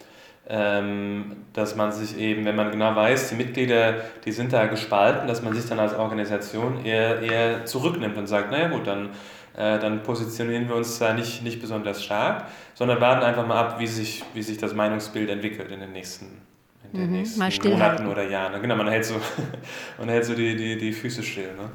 ähm, 0.48 1.44
dass 1.52 1.76
man 1.76 1.92
sich 1.92 2.18
eben, 2.18 2.44
wenn 2.44 2.56
man 2.56 2.70
genau 2.70 2.94
weiß, 2.94 3.30
die 3.30 3.34
Mitglieder, 3.36 3.94
die 4.24 4.32
sind 4.32 4.52
da 4.52 4.66
gespalten, 4.66 5.26
dass 5.28 5.42
man 5.42 5.54
sich 5.54 5.66
dann 5.68 5.78
als 5.78 5.94
Organisation 5.94 6.84
eher, 6.84 7.20
eher 7.20 7.64
zurücknimmt 7.66 8.16
und 8.16 8.26
sagt, 8.26 8.50
naja 8.50 8.68
gut, 8.68 8.86
dann, 8.86 9.10
äh, 9.56 9.78
dann 9.78 10.02
positionieren 10.02 10.68
wir 10.68 10.76
uns 10.76 10.98
da 10.98 11.12
nicht, 11.14 11.42
nicht 11.42 11.60
besonders 11.60 12.04
stark, 12.04 12.46
sondern 12.74 13.00
warten 13.00 13.24
einfach 13.24 13.46
mal 13.46 13.58
ab, 13.58 13.80
wie 13.80 13.86
sich, 13.86 14.22
wie 14.34 14.42
sich 14.42 14.58
das 14.58 14.74
Meinungsbild 14.74 15.30
entwickelt 15.30 15.70
in 15.72 15.80
den 15.80 15.92
nächsten 15.92 16.45
in 16.92 17.00
den 17.00 17.10
mhm, 17.10 17.16
nächsten 17.16 17.70
Monaten 17.70 18.06
oder 18.06 18.28
Jahren. 18.28 18.60
Genau, 18.60 18.76
man 18.76 18.88
hält 18.88 19.04
so, 19.04 19.14
man 19.98 20.08
hält 20.08 20.24
so 20.24 20.34
die, 20.34 20.56
die, 20.56 20.76
die 20.76 20.92
Füße 20.92 21.22
still. 21.22 21.54
Ne? 21.54 21.70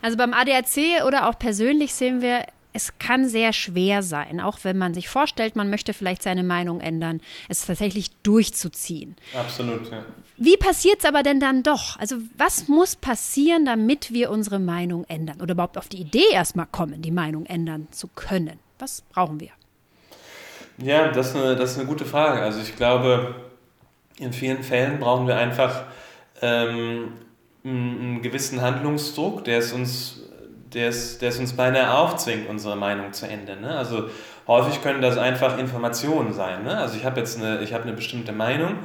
Also 0.05 0.17
beim 0.17 0.35
ADAC 0.35 1.07
oder 1.07 1.29
auch 1.29 1.39
persönlich 1.39 1.95
sehen 1.95 2.23
wir, 2.23 2.45
es 2.73 2.99
kann 2.99 3.29
sehr 3.29 3.53
schwer 3.53 4.03
sein, 4.03 4.41
auch 4.41 4.59
wenn 4.63 4.77
man 4.77 4.95
sich 4.95 5.09
vorstellt, 5.09 5.57
man 5.57 5.71
möchte 5.71 5.95
vielleicht 5.95 6.23
seine 6.23 6.43
Meinung 6.43 6.81
ändern, 6.81 7.21
es 7.49 7.67
tatsächlich 7.67 8.11
durchzuziehen. 8.23 9.15
Absolut, 9.35 9.91
ja. 9.91 10.05
Wie 10.39 10.57
passiert 10.57 10.99
es 11.01 11.05
aber 11.05 11.23
denn 11.23 11.39
dann 11.39 11.63
doch? 11.63 11.99
Also 11.99 12.17
was 12.37 12.67
muss 12.67 12.97
passieren, 12.97 13.65
damit 13.65 14.13
wir 14.13 14.31
unsere 14.31 14.59
Meinung 14.59 15.05
ändern 15.05 15.41
oder 15.41 15.53
überhaupt 15.53 15.79
auf 15.79 15.89
die 15.89 16.01
Idee 16.01 16.33
erstmal 16.33 16.67
kommen, 16.67 17.03
die 17.03 17.11
Meinung 17.11 17.47
ändern 17.47 17.87
zu 17.93 18.09
können? 18.09 18.59
Was 18.79 19.03
brauchen 19.03 19.39
wir? 19.39 19.51
Ja, 20.79 21.09
das 21.09 21.29
ist, 21.31 21.37
eine, 21.37 21.57
das 21.57 21.73
ist 21.73 21.79
eine 21.79 21.87
gute 21.87 22.05
Frage. 22.05 22.41
Also 22.41 22.61
ich 22.61 22.77
glaube, 22.77 23.35
in 24.19 24.33
vielen 24.33 24.63
Fällen 24.63 24.99
brauchen 24.99 25.27
wir 25.27 25.37
einfach 25.37 25.85
ähm, 26.41 27.13
einen 27.65 28.23
gewissen 28.23 28.61
Handlungsdruck, 28.61 29.45
der 29.45 29.59
es 29.59 29.73
uns, 29.73 30.23
der 30.73 30.89
es, 30.89 31.19
der 31.19 31.29
es 31.29 31.39
uns 31.39 31.53
beinahe 31.55 31.97
aufzwingt, 31.97 32.49
unsere 32.49 32.77
Meinung 32.77 33.13
zu 33.13 33.27
ändern. 33.27 33.61
Ne? 33.61 33.77
Also 33.77 34.09
häufig 34.47 34.83
können 34.83 35.03
das 35.03 35.19
einfach 35.19 35.59
Informationen 35.59 36.33
sein. 36.33 36.65
Ne? 36.65 36.77
Also 36.77 36.97
ich 36.97 37.05
habe 37.05 37.21
jetzt 37.21 37.39
eine, 37.39 37.61
ich 37.61 37.73
habe 37.73 37.85
eine 37.85 37.93
bestimmte 37.93 38.33
Meinung 38.33 38.79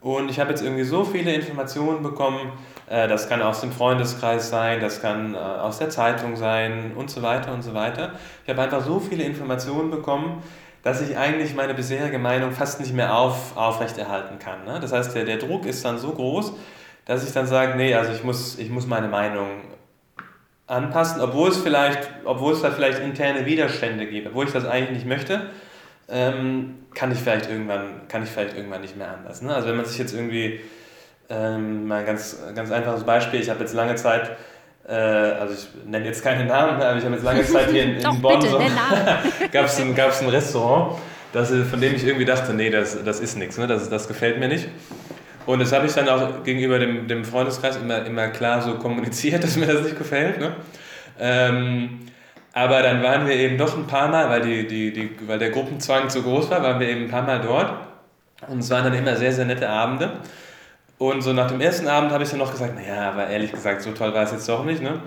und 0.00 0.30
ich 0.30 0.38
habe 0.38 0.50
jetzt 0.50 0.62
irgendwie 0.62 0.84
so 0.84 1.04
viele 1.04 1.32
Informationen 1.34 2.02
bekommen, 2.02 2.52
äh, 2.88 3.08
das 3.08 3.28
kann 3.28 3.42
aus 3.42 3.60
dem 3.60 3.72
Freundeskreis 3.72 4.50
sein, 4.50 4.80
das 4.80 5.00
kann 5.00 5.34
äh, 5.34 5.38
aus 5.38 5.78
der 5.78 5.90
Zeitung 5.90 6.36
sein 6.36 6.92
und 6.96 7.10
so 7.10 7.22
weiter 7.22 7.52
und 7.52 7.62
so 7.62 7.74
weiter. 7.74 8.12
Ich 8.44 8.50
habe 8.50 8.62
einfach 8.62 8.84
so 8.84 9.00
viele 9.00 9.24
Informationen 9.24 9.90
bekommen, 9.90 10.42
dass 10.84 11.00
ich 11.00 11.16
eigentlich 11.16 11.54
meine 11.54 11.74
bisherige 11.74 12.18
Meinung 12.18 12.52
fast 12.52 12.78
nicht 12.78 12.92
mehr 12.92 13.16
auf, 13.16 13.56
aufrechterhalten 13.56 14.38
kann. 14.38 14.64
Ne? 14.64 14.78
Das 14.80 14.92
heißt, 14.92 15.14
der, 15.16 15.24
der 15.24 15.38
Druck 15.38 15.64
ist 15.64 15.84
dann 15.84 15.98
so 15.98 16.12
groß, 16.12 16.52
dass 17.06 17.26
ich 17.26 17.32
dann 17.32 17.46
sage, 17.46 17.76
nee, 17.76 17.94
also 17.94 18.12
ich 18.12 18.22
muss, 18.22 18.58
ich 18.58 18.68
muss 18.68 18.86
meine 18.86 19.08
Meinung 19.08 19.62
anpassen, 20.66 21.22
obwohl 21.22 21.48
es 21.48 21.56
vielleicht, 21.56 22.08
obwohl 22.24 22.52
es 22.52 22.62
da 22.62 22.70
vielleicht 22.70 23.00
interne 23.00 23.46
Widerstände 23.46 24.06
gibt, 24.06 24.28
obwohl 24.28 24.46
ich 24.46 24.52
das 24.52 24.66
eigentlich 24.66 24.98
nicht 24.98 25.06
möchte, 25.06 25.50
ähm, 26.08 26.76
kann 26.94 27.10
ich 27.12 27.18
vielleicht 27.18 27.48
irgendwann, 27.48 28.06
kann 28.08 28.22
ich 28.22 28.28
vielleicht 28.28 28.54
irgendwann 28.54 28.82
nicht 28.82 28.96
mehr 28.96 29.10
anders. 29.10 29.40
Ne? 29.40 29.54
Also 29.54 29.68
wenn 29.68 29.76
man 29.76 29.86
sich 29.86 29.98
jetzt 29.98 30.14
irgendwie, 30.14 30.60
ähm, 31.30 31.86
mal 31.86 32.00
ein 32.00 32.06
ganz, 32.06 32.38
ganz 32.54 32.70
einfaches 32.70 33.04
Beispiel, 33.04 33.40
ich 33.40 33.48
habe 33.48 33.60
jetzt 33.60 33.72
lange 33.72 33.94
Zeit 33.94 34.36
also 34.92 35.54
ich 35.54 35.88
nenne 35.90 36.06
jetzt 36.06 36.22
keine 36.22 36.44
Namen, 36.44 36.80
aber 36.80 36.98
ich 36.98 37.04
habe 37.04 37.14
jetzt 37.14 37.24
lange 37.24 37.44
Zeit 37.44 37.70
hier 37.70 37.84
in, 37.84 37.96
in 37.96 38.02
Doch, 38.02 38.18
Bonn 38.18 38.42
so, 38.42 38.58
gab 39.52 39.64
es 39.66 39.80
ein, 39.80 39.94
gab's 39.94 40.20
ein 40.20 40.28
Restaurant, 40.28 40.98
das, 41.32 41.50
von 41.50 41.80
dem 41.80 41.94
ich 41.94 42.04
irgendwie 42.06 42.26
dachte, 42.26 42.52
nee, 42.52 42.70
das, 42.70 43.02
das 43.02 43.20
ist 43.20 43.38
nichts, 43.38 43.56
ne? 43.56 43.66
das, 43.66 43.88
das 43.88 44.08
gefällt 44.08 44.38
mir 44.38 44.48
nicht. 44.48 44.68
Und 45.46 45.60
das 45.60 45.72
habe 45.72 45.86
ich 45.86 45.92
dann 45.92 46.08
auch 46.08 46.42
gegenüber 46.42 46.78
dem, 46.78 47.06
dem 47.06 47.24
Freundeskreis 47.24 47.76
immer, 47.76 48.04
immer 48.06 48.28
klar 48.28 48.62
so 48.62 48.74
kommuniziert, 48.74 49.42
dass 49.44 49.56
mir 49.56 49.66
das 49.66 49.82
nicht 49.82 49.98
gefällt. 49.98 50.38
Ne? 50.38 50.52
Ähm, 51.18 52.00
aber 52.52 52.82
dann 52.82 53.02
waren 53.02 53.26
wir 53.26 53.34
eben 53.34 53.58
doch 53.58 53.76
ein 53.76 53.86
paar 53.86 54.08
Mal, 54.08 54.30
weil, 54.30 54.42
die, 54.42 54.66
die, 54.66 54.92
die, 54.92 55.10
weil 55.26 55.38
der 55.38 55.50
Gruppenzwang 55.50 56.08
zu 56.08 56.22
groß 56.22 56.50
war, 56.50 56.62
waren 56.62 56.78
wir 56.78 56.88
eben 56.88 57.04
ein 57.04 57.10
paar 57.10 57.22
Mal 57.22 57.40
dort. 57.40 57.72
Und 58.48 58.60
es 58.60 58.70
waren 58.70 58.84
dann 58.84 58.94
immer 58.94 59.16
sehr, 59.16 59.32
sehr 59.32 59.44
nette 59.44 59.68
Abende. 59.68 60.20
Und 61.04 61.20
so 61.20 61.34
nach 61.34 61.48
dem 61.48 61.60
ersten 61.60 61.86
Abend 61.86 62.12
habe 62.12 62.24
ich 62.24 62.30
dann 62.30 62.38
noch 62.38 62.50
gesagt, 62.50 62.74
naja, 62.76 63.10
aber 63.10 63.26
ehrlich 63.26 63.52
gesagt, 63.52 63.82
so 63.82 63.92
toll 63.92 64.14
war 64.14 64.22
es 64.22 64.32
jetzt 64.32 64.48
doch 64.48 64.64
nicht. 64.64 64.82
Ne? 64.82 65.00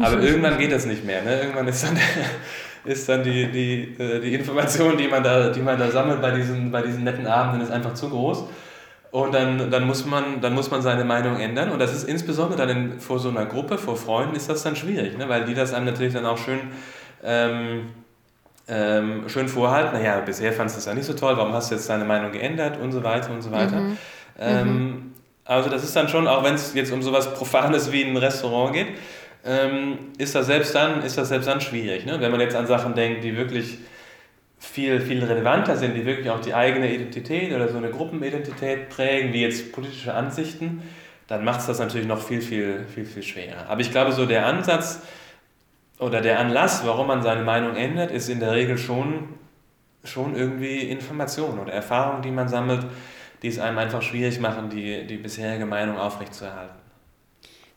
Aber 0.00 0.18
irgendwann 0.22 0.56
geht 0.56 0.72
das 0.72 0.86
nicht 0.86 1.04
mehr. 1.04 1.22
Ne? 1.22 1.38
Irgendwann 1.38 1.68
ist 1.68 1.84
dann, 1.84 1.98
ist 2.90 3.06
dann 3.10 3.22
die, 3.22 3.52
die, 3.52 4.02
äh, 4.02 4.20
die 4.20 4.34
Information, 4.34 4.96
die 4.96 5.06
man, 5.06 5.22
da, 5.22 5.50
die 5.50 5.60
man 5.60 5.78
da 5.78 5.90
sammelt 5.90 6.22
bei 6.22 6.30
diesen, 6.30 6.70
bei 6.70 6.80
diesen 6.80 7.04
netten 7.04 7.26
Abenden, 7.26 7.60
ist 7.60 7.70
einfach 7.70 7.92
zu 7.92 8.08
groß. 8.08 8.44
Und 9.10 9.34
dann, 9.34 9.70
dann, 9.70 9.86
muss 9.86 10.06
man, 10.06 10.40
dann 10.40 10.54
muss 10.54 10.70
man 10.70 10.80
seine 10.80 11.04
Meinung 11.04 11.38
ändern. 11.38 11.70
Und 11.72 11.78
das 11.78 11.94
ist 11.94 12.08
insbesondere 12.08 12.66
dann 12.66 12.70
in, 12.70 13.00
vor 13.00 13.18
so 13.18 13.28
einer 13.28 13.44
Gruppe, 13.44 13.76
vor 13.76 13.98
Freunden, 13.98 14.34
ist 14.36 14.48
das 14.48 14.62
dann 14.62 14.76
schwierig, 14.76 15.18
ne? 15.18 15.28
weil 15.28 15.44
die 15.44 15.52
das 15.52 15.74
einem 15.74 15.84
natürlich 15.84 16.14
dann 16.14 16.24
auch 16.24 16.38
schön, 16.38 16.60
ähm, 17.22 17.90
ähm, 18.66 19.28
schön 19.28 19.48
vorhalten. 19.48 19.92
Naja, 19.92 20.20
bisher 20.20 20.54
fandest 20.54 20.76
du 20.76 20.80
es 20.80 20.86
ja 20.86 20.94
nicht 20.94 21.04
so 21.04 21.12
toll, 21.12 21.36
warum 21.36 21.52
hast 21.52 21.70
du 21.70 21.74
jetzt 21.74 21.90
deine 21.90 22.06
Meinung 22.06 22.32
geändert 22.32 22.80
und 22.80 22.92
so 22.92 23.04
weiter 23.04 23.30
und 23.30 23.42
so 23.42 23.52
weiter. 23.52 23.76
Mhm. 23.76 23.98
Ähm, 24.40 24.68
mhm. 24.68 25.13
Also 25.44 25.68
das 25.68 25.84
ist 25.84 25.94
dann 25.94 26.08
schon, 26.08 26.26
auch 26.26 26.42
wenn 26.42 26.54
es 26.54 26.74
jetzt 26.74 26.92
um 26.92 27.02
sowas 27.02 27.34
Profanes 27.34 27.92
wie 27.92 28.04
ein 28.04 28.16
Restaurant 28.16 28.72
geht, 28.72 28.88
ähm, 29.44 29.98
ist, 30.16 30.34
das 30.34 30.46
selbst 30.46 30.74
dann, 30.74 31.02
ist 31.02 31.18
das 31.18 31.28
selbst 31.28 31.46
dann 31.46 31.60
schwierig. 31.60 32.06
Ne? 32.06 32.18
Wenn 32.20 32.30
man 32.30 32.40
jetzt 32.40 32.56
an 32.56 32.66
Sachen 32.66 32.94
denkt, 32.94 33.24
die 33.24 33.36
wirklich 33.36 33.78
viel, 34.58 35.00
viel 35.00 35.22
relevanter 35.22 35.76
sind, 35.76 35.94
die 35.94 36.06
wirklich 36.06 36.30
auch 36.30 36.40
die 36.40 36.54
eigene 36.54 36.92
Identität 36.92 37.52
oder 37.52 37.68
so 37.68 37.76
eine 37.76 37.90
Gruppenidentität 37.90 38.88
prägen, 38.88 39.32
wie 39.34 39.42
jetzt 39.42 39.72
politische 39.72 40.14
Ansichten, 40.14 40.82
dann 41.26 41.44
macht 41.44 41.60
es 41.60 41.66
das 41.66 41.78
natürlich 41.78 42.06
noch 42.06 42.22
viel, 42.22 42.40
viel, 42.40 42.86
viel, 42.92 43.04
viel 43.04 43.22
schwerer. 43.22 43.68
Aber 43.68 43.80
ich 43.80 43.90
glaube, 43.90 44.12
so 44.12 44.24
der 44.24 44.46
Ansatz 44.46 45.02
oder 45.98 46.20
der 46.22 46.38
Anlass, 46.38 46.86
warum 46.86 47.06
man 47.06 47.22
seine 47.22 47.42
Meinung 47.42 47.76
ändert, 47.76 48.10
ist 48.10 48.28
in 48.28 48.40
der 48.40 48.52
Regel 48.52 48.78
schon, 48.78 49.28
schon 50.02 50.34
irgendwie 50.34 50.80
Information 50.80 51.58
oder 51.58 51.72
Erfahrung, 51.72 52.22
die 52.22 52.30
man 52.30 52.48
sammelt, 52.48 52.86
die 53.44 53.50
es 53.50 53.58
einem 53.58 53.76
einfach 53.76 54.00
schwierig 54.00 54.40
machen, 54.40 54.70
die, 54.70 55.06
die 55.06 55.18
bisherige 55.18 55.66
Meinung 55.66 55.98
aufrechtzuerhalten. 55.98 56.76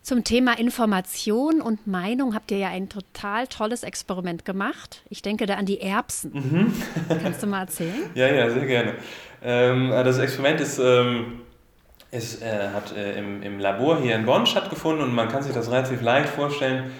Zum 0.01 0.23
Thema 0.23 0.57
Information 0.57 1.59
und 1.59 1.85
Meinung 1.85 2.33
habt 2.33 2.51
ihr 2.51 2.57
ja 2.57 2.69
ein 2.69 2.87
total 2.87 3.47
tolles 3.47 3.83
Experiment 3.83 4.45
gemacht. 4.45 5.01
Ich 5.09 5.21
denke 5.21 5.45
da 5.45 5.55
an 5.55 5.65
die 5.65 5.81
Erbsen. 5.81 6.31
Mhm. 6.33 6.73
Kannst 7.21 7.43
du 7.43 7.47
mal 7.47 7.63
erzählen? 7.63 8.09
ja, 8.15 8.27
ja, 8.27 8.49
sehr 8.49 8.65
gerne. 8.65 8.93
Ähm, 9.43 9.89
das 9.89 10.19
Experiment 10.19 10.61
ist, 10.61 10.79
ähm, 10.79 11.41
ist, 12.11 12.41
äh, 12.41 12.69
hat 12.73 12.95
äh, 12.95 13.19
im, 13.19 13.43
im 13.43 13.59
Labor 13.59 13.99
hier 13.99 14.15
in 14.15 14.25
Bonn 14.25 14.45
stattgefunden 14.45 15.03
und 15.03 15.13
man 15.13 15.27
kann 15.27 15.43
sich 15.43 15.53
das 15.53 15.69
relativ 15.69 16.01
leicht 16.01 16.29
vorstellen. 16.29 16.91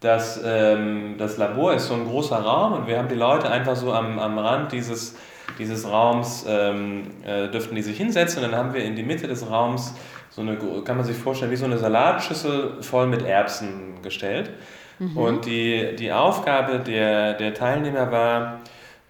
dass 0.00 0.38
ähm, 0.44 1.14
das 1.16 1.38
Labor 1.38 1.72
ist 1.72 1.86
so 1.86 1.94
ein 1.94 2.04
großer 2.04 2.36
Raum 2.36 2.74
und 2.74 2.86
wir 2.88 2.98
haben 2.98 3.08
die 3.08 3.14
Leute 3.14 3.50
einfach 3.50 3.76
so 3.76 3.94
am, 3.94 4.18
am 4.18 4.38
Rand 4.38 4.72
dieses, 4.72 5.16
dieses 5.58 5.88
Raums, 5.88 6.44
ähm, 6.48 7.10
äh, 7.24 7.48
dürften 7.48 7.74
die 7.74 7.82
sich 7.82 7.96
hinsetzen 7.96 8.42
und 8.42 8.50
dann 8.50 8.58
haben 8.58 8.74
wir 8.74 8.84
in 8.84 8.96
die 8.96 9.02
Mitte 9.02 9.28
des 9.28 9.48
Raums 9.48 9.94
so 10.30 10.40
eine, 10.40 10.56
kann 10.84 10.96
man 10.96 11.04
sich 11.04 11.16
vorstellen, 11.16 11.50
wie 11.50 11.56
so 11.56 11.66
eine 11.66 11.78
Salatschüssel 11.78 12.82
voll 12.82 13.06
mit 13.06 13.22
Erbsen 13.22 14.00
gestellt. 14.02 14.50
Mhm. 14.98 15.16
Und 15.16 15.46
die, 15.46 15.94
die 15.96 16.12
Aufgabe 16.12 16.78
der, 16.78 17.34
der 17.34 17.54
Teilnehmer 17.54 18.10
war, 18.10 18.60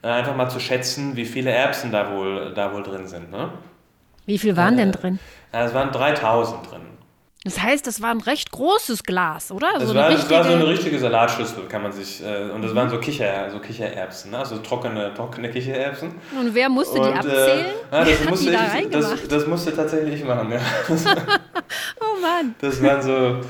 äh, 0.02 0.08
einfach 0.08 0.34
mal 0.34 0.49
zu 0.49 0.58
schätzen, 0.58 1.16
wie 1.16 1.25
viele 1.25 1.50
Erbsen 1.50 1.92
da 1.92 2.12
wohl, 2.12 2.52
da 2.54 2.72
wohl 2.72 2.82
drin 2.82 3.06
sind. 3.06 3.30
Ne? 3.30 3.50
Wie 4.26 4.38
viel 4.38 4.56
waren 4.56 4.75
äh, 4.75 4.78
denn 4.78 4.92
drin? 4.92 5.18
Es 5.52 5.75
waren 5.75 5.92
3000 5.92 6.70
drin. 6.70 6.80
Das 7.44 7.61
heißt, 7.61 7.87
das 7.88 8.00
war 8.00 8.11
ein 8.11 8.20
recht 8.20 8.52
großes 8.52 9.02
Glas, 9.02 9.50
oder? 9.50 9.72
Das, 9.75 9.88
so 9.88 9.94
war, 9.94 10.11
das 10.11 10.30
war 10.30 10.44
so 10.44 10.52
eine 10.52 10.66
richtige 10.66 10.96
Salatschüssel, 10.99 11.64
kann 11.68 11.82
man 11.82 11.90
sich. 11.90 12.22
Äh, 12.25 12.50
und 12.50 12.62
das 12.62 12.72
waren 12.75 12.88
so, 12.88 12.99
Kicher, 12.99 13.50
so 13.50 13.58
Kichererbsen, 13.58 14.30
ne? 14.30 14.38
also 14.38 14.58
trockene, 14.58 15.12
trockene 15.14 15.50
Kichererbsen. 15.50 16.14
Und 16.38 16.54
wer 16.54 16.68
musste 16.68 17.00
und, 17.00 17.06
die 17.06 17.12
äh, 17.12 17.18
abzählen? 17.18 17.66
Äh, 17.90 17.96
ja, 17.96 18.04
das, 18.04 18.25
musste 18.28 18.52
da 18.52 18.58
ich, 18.78 18.90
das, 18.90 19.28
das, 19.28 19.46
musste 19.49 19.75
tatsächlich 19.75 20.20
ich 20.20 20.25
machen, 20.25 20.52
ja. 20.52 20.61
oh 22.00 22.20
Mann. 22.20 22.54
Das 22.61 22.80
waren 22.80 23.02
so. 23.02 23.40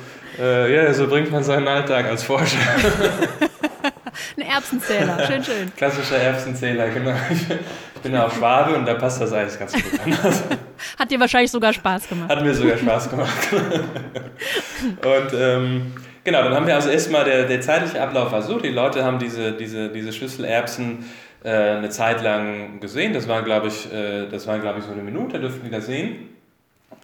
Äh, 0.40 0.74
ja, 0.74 0.94
so 0.94 1.06
bringt 1.06 1.30
man 1.30 1.44
seinen 1.44 1.68
Alltag 1.68 2.06
als 2.06 2.22
Forscher. 2.22 2.56
Ein 4.36 4.42
Erbsenzähler, 4.42 5.26
schön, 5.26 5.44
schön. 5.44 5.72
Klassischer 5.76 6.16
Erbsenzähler, 6.16 6.88
genau. 6.88 7.14
Ich 7.30 8.00
bin 8.02 8.14
ja 8.14 8.26
auch 8.26 8.32
Schwabe 8.32 8.74
und 8.74 8.86
da 8.86 8.94
passt 8.94 9.20
das 9.20 9.32
eigentlich 9.32 9.58
ganz 9.58 9.72
gut 9.74 9.84
an. 10.04 10.58
Hat 11.02 11.10
dir 11.10 11.18
wahrscheinlich 11.18 11.50
sogar 11.50 11.72
Spaß 11.72 12.08
gemacht. 12.08 12.30
Hat 12.30 12.44
mir 12.44 12.54
sogar 12.54 12.78
Spaß 12.78 13.10
gemacht. 13.10 13.52
und 13.52 15.32
ähm, 15.36 15.92
genau, 16.22 16.44
dann 16.44 16.54
haben 16.54 16.64
wir 16.64 16.76
also 16.76 16.90
erstmal, 16.90 17.24
der, 17.24 17.48
der 17.48 17.60
zeitliche 17.60 18.00
Ablauf 18.00 18.30
war 18.30 18.40
so, 18.40 18.60
die 18.60 18.68
Leute 18.68 19.04
haben 19.04 19.18
diese, 19.18 19.50
diese, 19.50 19.88
diese 19.88 20.12
Schüssel 20.12 20.44
Erbsen 20.44 21.04
äh, 21.42 21.50
eine 21.50 21.90
Zeit 21.90 22.22
lang 22.22 22.78
gesehen. 22.78 23.12
Das 23.14 23.26
war, 23.26 23.42
glaube 23.42 23.66
ich, 23.66 23.92
äh, 23.92 24.28
das 24.28 24.46
war, 24.46 24.60
glaube 24.60 24.78
ich, 24.78 24.84
so 24.84 24.92
eine 24.92 25.02
Minute, 25.02 25.40
dürften 25.40 25.64
die 25.64 25.72
das 25.72 25.86
sehen. 25.86 26.28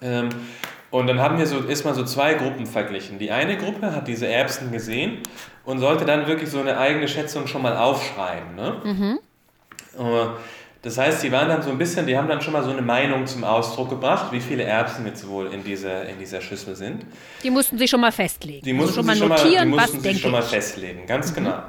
Ähm, 0.00 0.28
und 0.93 1.09
dann 1.09 1.19
haben 1.19 1.37
wir 1.37 1.47
so 1.47 1.64
erstmal 1.64 1.95
so 1.95 2.05
zwei 2.05 2.35
Gruppen 2.35 2.67
verglichen. 2.67 3.19
Die 3.19 3.33
eine 3.33 3.57
Gruppe 3.57 3.97
hat 3.97 4.07
diese 4.07 4.28
Erbsen 4.28 4.71
gesehen 4.71 5.19
und 5.64 5.81
sollte 5.81 6.05
dann 6.05 6.28
wirklich 6.28 6.50
so 6.50 6.61
eine 6.61 6.78
eigene 6.78 7.09
Schätzung 7.09 7.49
schon 7.49 7.62
mal 7.62 7.76
aufschreiben. 7.76 8.55
Ne? 8.55 8.76
Mhm. 8.85 9.19
Äh, 9.99 10.26
das 10.82 10.97
heißt, 10.97 11.25
die 11.25 11.32
waren 11.32 11.49
dann 11.49 11.62
so 11.62 11.70
ein 11.70 11.78
bisschen, 11.78 12.06
die 12.06 12.16
haben 12.16 12.28
dann 12.28 12.40
schon 12.40 12.52
mal 12.52 12.62
so 12.62 12.70
eine 12.70 12.82
Meinung 12.82 13.26
zum 13.26 13.42
Ausdruck 13.42 13.90
gebracht, 13.90 14.30
wie 14.30 14.40
viele 14.40 14.62
Erbsen 14.62 15.04
jetzt 15.06 15.26
wohl 15.26 15.52
in 15.52 15.64
dieser, 15.64 16.08
in 16.08 16.18
dieser 16.18 16.40
Schüssel 16.40 16.76
sind. 16.76 17.04
Die 17.42 17.50
mussten 17.50 17.76
sich 17.78 17.90
schon 17.90 18.00
mal 18.00 18.12
festlegen. 18.12 18.64
Die 18.64 18.73
mussten 18.73 19.00
also 19.00 19.18
schon 19.18 19.28
mal 19.28 19.37
notieren, 19.37 19.62
schon 19.62 19.70
mal, 19.70 19.87
die 19.87 19.92
mussten 19.92 20.00
sich 20.00 20.20
schon 20.20 20.30
mal 20.30 20.42
festlegen, 20.42 21.06
ganz 21.06 21.30
mhm. 21.32 21.35
genau. 21.35 21.62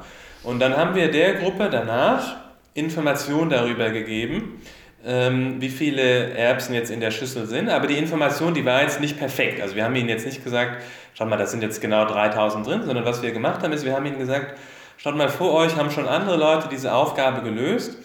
Und 0.44 0.60
dann 0.60 0.78
haben 0.78 0.94
wir 0.94 1.10
der 1.10 1.36
Gruppe 1.36 1.70
danach 1.72 2.38
Informationen 2.76 3.50
darüber 3.50 3.90
gegeben, 3.90 4.62
ähm, 5.04 5.60
wie 5.60 5.70
viele 5.70 6.34
Erbsen 6.34 6.76
jetzt 6.76 6.92
in 6.92 7.00
der 7.00 7.12
Schüssel 7.12 7.48
sind. 7.48 7.68
Aber 7.70 7.88
die 7.88 7.98
Information, 7.98 8.54
die 8.54 8.64
war 8.64 8.84
jetzt 8.84 9.02
nicht 9.02 9.18
perfekt. 9.18 9.60
Also 9.60 9.76
wir 9.76 9.86
haben 9.86 9.96
ihnen 9.96 10.10
jetzt 10.10 10.26
nicht 10.26 10.44
gesagt, 10.44 10.84
schaut 11.14 11.30
mal, 11.30 11.38
das 11.38 11.52
sind 11.52 11.64
jetzt 11.64 11.82
genau 11.82 12.06
3000 12.06 12.66
drin, 12.66 12.84
sondern 12.86 13.06
was 13.06 13.22
wir 13.22 13.32
gemacht 13.32 13.64
haben, 13.64 13.74
ist, 13.74 13.86
wir 13.86 13.94
haben 13.94 14.06
ihnen 14.06 14.20
gesagt, 14.20 14.58
schaut 14.98 15.16
mal, 15.16 15.30
vor 15.30 15.54
euch 15.54 15.76
haben 15.76 15.90
schon 15.90 16.08
andere 16.08 16.38
Leute 16.38 16.70
diese 16.72 16.94
Aufgabe 16.94 17.42
gelöst. 17.42 17.98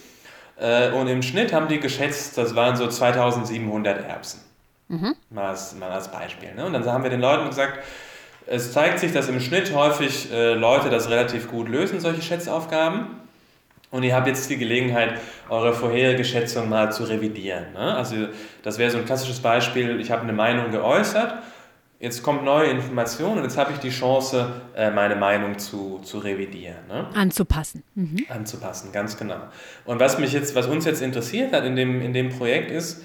Äh, 0.56 0.90
und 0.92 1.08
im 1.08 1.22
Schnitt 1.22 1.52
haben 1.52 1.68
die 1.68 1.80
geschätzt, 1.80 2.38
das 2.38 2.54
waren 2.54 2.76
so 2.76 2.86
2700 2.88 4.08
Erbsen. 4.08 4.40
Mhm. 4.88 5.14
Mal, 5.30 5.48
als, 5.48 5.74
mal 5.74 5.90
als 5.90 6.08
Beispiel. 6.08 6.54
Ne? 6.54 6.66
Und 6.66 6.72
dann 6.72 6.84
haben 6.84 7.02
wir 7.02 7.10
den 7.10 7.20
Leuten 7.20 7.48
gesagt, 7.48 7.78
es 8.46 8.72
zeigt 8.72 8.98
sich, 8.98 9.12
dass 9.12 9.28
im 9.28 9.40
Schnitt 9.40 9.74
häufig 9.74 10.30
äh, 10.30 10.54
Leute 10.54 10.90
das 10.90 11.08
relativ 11.08 11.50
gut 11.50 11.68
lösen, 11.68 12.00
solche 12.00 12.22
Schätzaufgaben. 12.22 13.06
Und 13.90 14.02
ihr 14.02 14.14
habt 14.14 14.26
jetzt 14.26 14.50
die 14.50 14.56
Gelegenheit, 14.56 15.20
eure 15.48 15.72
vorherige 15.72 16.24
Schätzung 16.24 16.68
mal 16.68 16.92
zu 16.92 17.04
revidieren. 17.04 17.72
Ne? 17.74 17.94
Also 17.94 18.16
das 18.62 18.76
wäre 18.78 18.90
so 18.90 18.98
ein 18.98 19.04
klassisches 19.04 19.40
Beispiel, 19.40 20.00
ich 20.00 20.10
habe 20.10 20.22
eine 20.22 20.32
Meinung 20.32 20.72
geäußert, 20.72 21.34
jetzt 22.00 22.22
kommt 22.22 22.44
neue 22.44 22.68
Information 22.68 23.38
und 23.38 23.44
jetzt 23.44 23.56
habe 23.56 23.72
ich 23.72 23.78
die 23.78 23.90
Chance, 23.90 24.62
äh, 24.76 24.90
meine 24.90 25.16
Meinung 25.16 25.58
zu, 25.58 26.00
zu 26.02 26.18
revidieren. 26.18 26.86
Ne? 26.88 27.06
Anzupassen. 27.14 27.82
Mhm. 27.94 28.26
Anzupassen, 28.28 28.92
ganz 28.92 29.16
genau. 29.16 29.38
Und 29.84 30.00
was 30.00 30.18
mich 30.18 30.32
jetzt, 30.32 30.54
was 30.54 30.66
uns 30.66 30.84
jetzt 30.84 31.02
interessiert 31.02 31.52
hat 31.52 31.64
in 31.64 31.76
dem, 31.76 32.02
in 32.02 32.12
dem 32.12 32.30
Projekt 32.30 32.70
ist, 32.70 33.02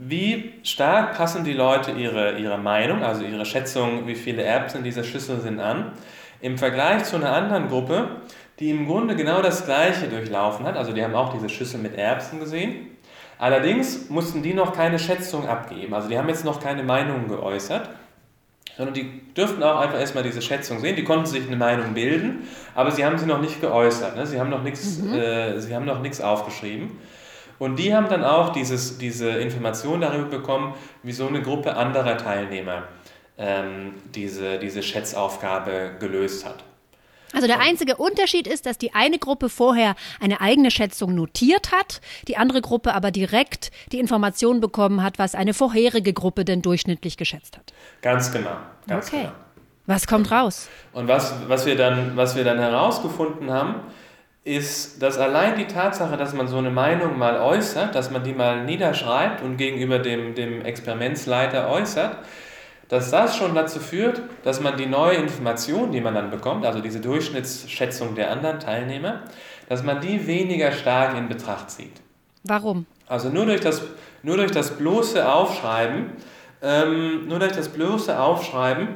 wie 0.00 0.52
stark 0.62 1.16
passen 1.16 1.44
die 1.44 1.54
Leute 1.54 1.90
ihre, 1.90 2.38
ihre 2.38 2.58
Meinung, 2.58 3.02
also 3.02 3.24
ihre 3.24 3.44
Schätzung, 3.44 4.06
wie 4.06 4.14
viele 4.14 4.42
Erbsen 4.42 4.78
in 4.78 4.84
dieser 4.84 5.02
Schüssel 5.02 5.40
sind, 5.40 5.58
an, 5.58 5.92
im 6.40 6.56
Vergleich 6.56 7.04
zu 7.04 7.16
einer 7.16 7.32
anderen 7.32 7.68
Gruppe, 7.68 8.08
die 8.60 8.70
im 8.70 8.86
Grunde 8.86 9.16
genau 9.16 9.42
das 9.42 9.64
Gleiche 9.64 10.08
durchlaufen 10.08 10.66
hat. 10.66 10.76
Also 10.76 10.92
die 10.92 11.02
haben 11.02 11.14
auch 11.14 11.32
diese 11.32 11.48
Schüssel 11.48 11.80
mit 11.80 11.96
Erbsen 11.96 12.38
gesehen. 12.38 12.98
Allerdings 13.38 14.08
mussten 14.08 14.42
die 14.42 14.54
noch 14.54 14.72
keine 14.72 14.98
Schätzung 14.98 15.48
abgeben. 15.48 15.94
Also 15.94 16.08
die 16.08 16.18
haben 16.18 16.28
jetzt 16.28 16.44
noch 16.44 16.60
keine 16.60 16.82
Meinung 16.82 17.28
geäußert, 17.28 17.88
sondern 18.78 18.94
die 18.94 19.34
dürften 19.34 19.62
auch 19.64 19.80
einfach 19.80 19.98
erstmal 19.98 20.22
diese 20.22 20.40
Schätzung 20.40 20.78
sehen. 20.78 20.94
Die 20.94 21.02
konnten 21.02 21.26
sich 21.26 21.44
eine 21.44 21.56
Meinung 21.56 21.94
bilden, 21.94 22.48
aber 22.76 22.92
sie 22.92 23.04
haben 23.04 23.18
sie 23.18 23.26
noch 23.26 23.40
nicht 23.40 23.60
geäußert. 23.60 24.16
Ne? 24.16 24.24
Sie 24.24 24.38
haben 24.38 24.50
noch 24.50 24.62
nichts, 24.62 24.98
mhm. 24.98 25.14
äh, 25.14 25.60
sie 25.60 25.74
haben 25.74 25.84
noch 25.84 26.00
nichts 26.00 26.20
aufgeschrieben. 26.20 26.92
Und 27.58 27.76
die 27.80 27.92
haben 27.92 28.08
dann 28.08 28.22
auch 28.22 28.52
dieses, 28.52 28.96
diese 28.98 29.30
Information 29.30 30.00
darüber 30.00 30.28
bekommen, 30.28 30.74
wie 31.02 31.10
so 31.10 31.26
eine 31.26 31.42
Gruppe 31.42 31.74
anderer 31.76 32.16
Teilnehmer 32.16 32.84
ähm, 33.36 33.94
diese, 34.14 34.60
diese 34.60 34.84
Schätzaufgabe 34.84 35.96
gelöst 35.98 36.46
hat. 36.46 36.62
Also 37.32 37.46
der 37.46 37.60
einzige 37.60 37.96
Unterschied 37.96 38.46
ist, 38.46 38.66
dass 38.66 38.78
die 38.78 38.94
eine 38.94 39.18
Gruppe 39.18 39.48
vorher 39.48 39.94
eine 40.20 40.40
eigene 40.40 40.70
Schätzung 40.70 41.14
notiert 41.14 41.72
hat, 41.72 42.00
die 42.26 42.36
andere 42.36 42.62
Gruppe 42.62 42.94
aber 42.94 43.10
direkt 43.10 43.70
die 43.92 43.98
Information 43.98 44.60
bekommen 44.60 45.02
hat, 45.02 45.18
was 45.18 45.34
eine 45.34 45.54
vorherige 45.54 46.12
Gruppe 46.12 46.44
denn 46.44 46.62
durchschnittlich 46.62 47.16
geschätzt 47.16 47.56
hat. 47.56 47.72
Ganz 48.02 48.32
genau. 48.32 48.56
Ganz 48.86 49.08
okay. 49.08 49.22
Genau. 49.22 49.32
Was 49.86 50.06
kommt 50.06 50.30
raus? 50.30 50.68
Und 50.92 51.08
was, 51.08 51.32
was, 51.48 51.64
wir 51.64 51.74
dann, 51.74 52.14
was 52.14 52.36
wir 52.36 52.44
dann 52.44 52.58
herausgefunden 52.58 53.50
haben, 53.50 53.76
ist, 54.44 55.02
dass 55.02 55.18
allein 55.18 55.56
die 55.56 55.66
Tatsache, 55.66 56.16
dass 56.16 56.34
man 56.34 56.48
so 56.48 56.58
eine 56.58 56.70
Meinung 56.70 57.18
mal 57.18 57.40
äußert, 57.40 57.94
dass 57.94 58.10
man 58.10 58.24
die 58.24 58.32
mal 58.32 58.64
niederschreibt 58.64 59.42
und 59.42 59.56
gegenüber 59.56 59.98
dem, 59.98 60.34
dem 60.34 60.62
Experimentsleiter 60.62 61.70
äußert, 61.70 62.18
dass 62.88 63.10
das 63.10 63.36
schon 63.36 63.54
dazu 63.54 63.80
führt, 63.80 64.22
dass 64.42 64.60
man 64.60 64.76
die 64.76 64.86
neue 64.86 65.16
Information, 65.16 65.92
die 65.92 66.00
man 66.00 66.14
dann 66.14 66.30
bekommt, 66.30 66.64
also 66.64 66.80
diese 66.80 67.00
Durchschnittsschätzung 67.00 68.14
der 68.14 68.30
anderen 68.30 68.58
Teilnehmer, 68.60 69.22
dass 69.68 69.82
man 69.82 70.00
die 70.00 70.26
weniger 70.26 70.72
stark 70.72 71.16
in 71.16 71.28
Betracht 71.28 71.70
zieht. 71.70 72.00
Warum? 72.44 72.86
Also 73.06 73.28
nur 73.28 73.46
durch 73.46 73.60
das, 73.60 73.82
nur 74.22 74.36
durch 74.36 74.50
das 74.50 74.70
bloße 74.70 75.30
Aufschreiben, 75.30 76.12
ähm, 76.62 77.28
nur 77.28 77.38
durch 77.38 77.52
das 77.52 77.68
bloße 77.68 78.18
Aufschreiben 78.18 78.88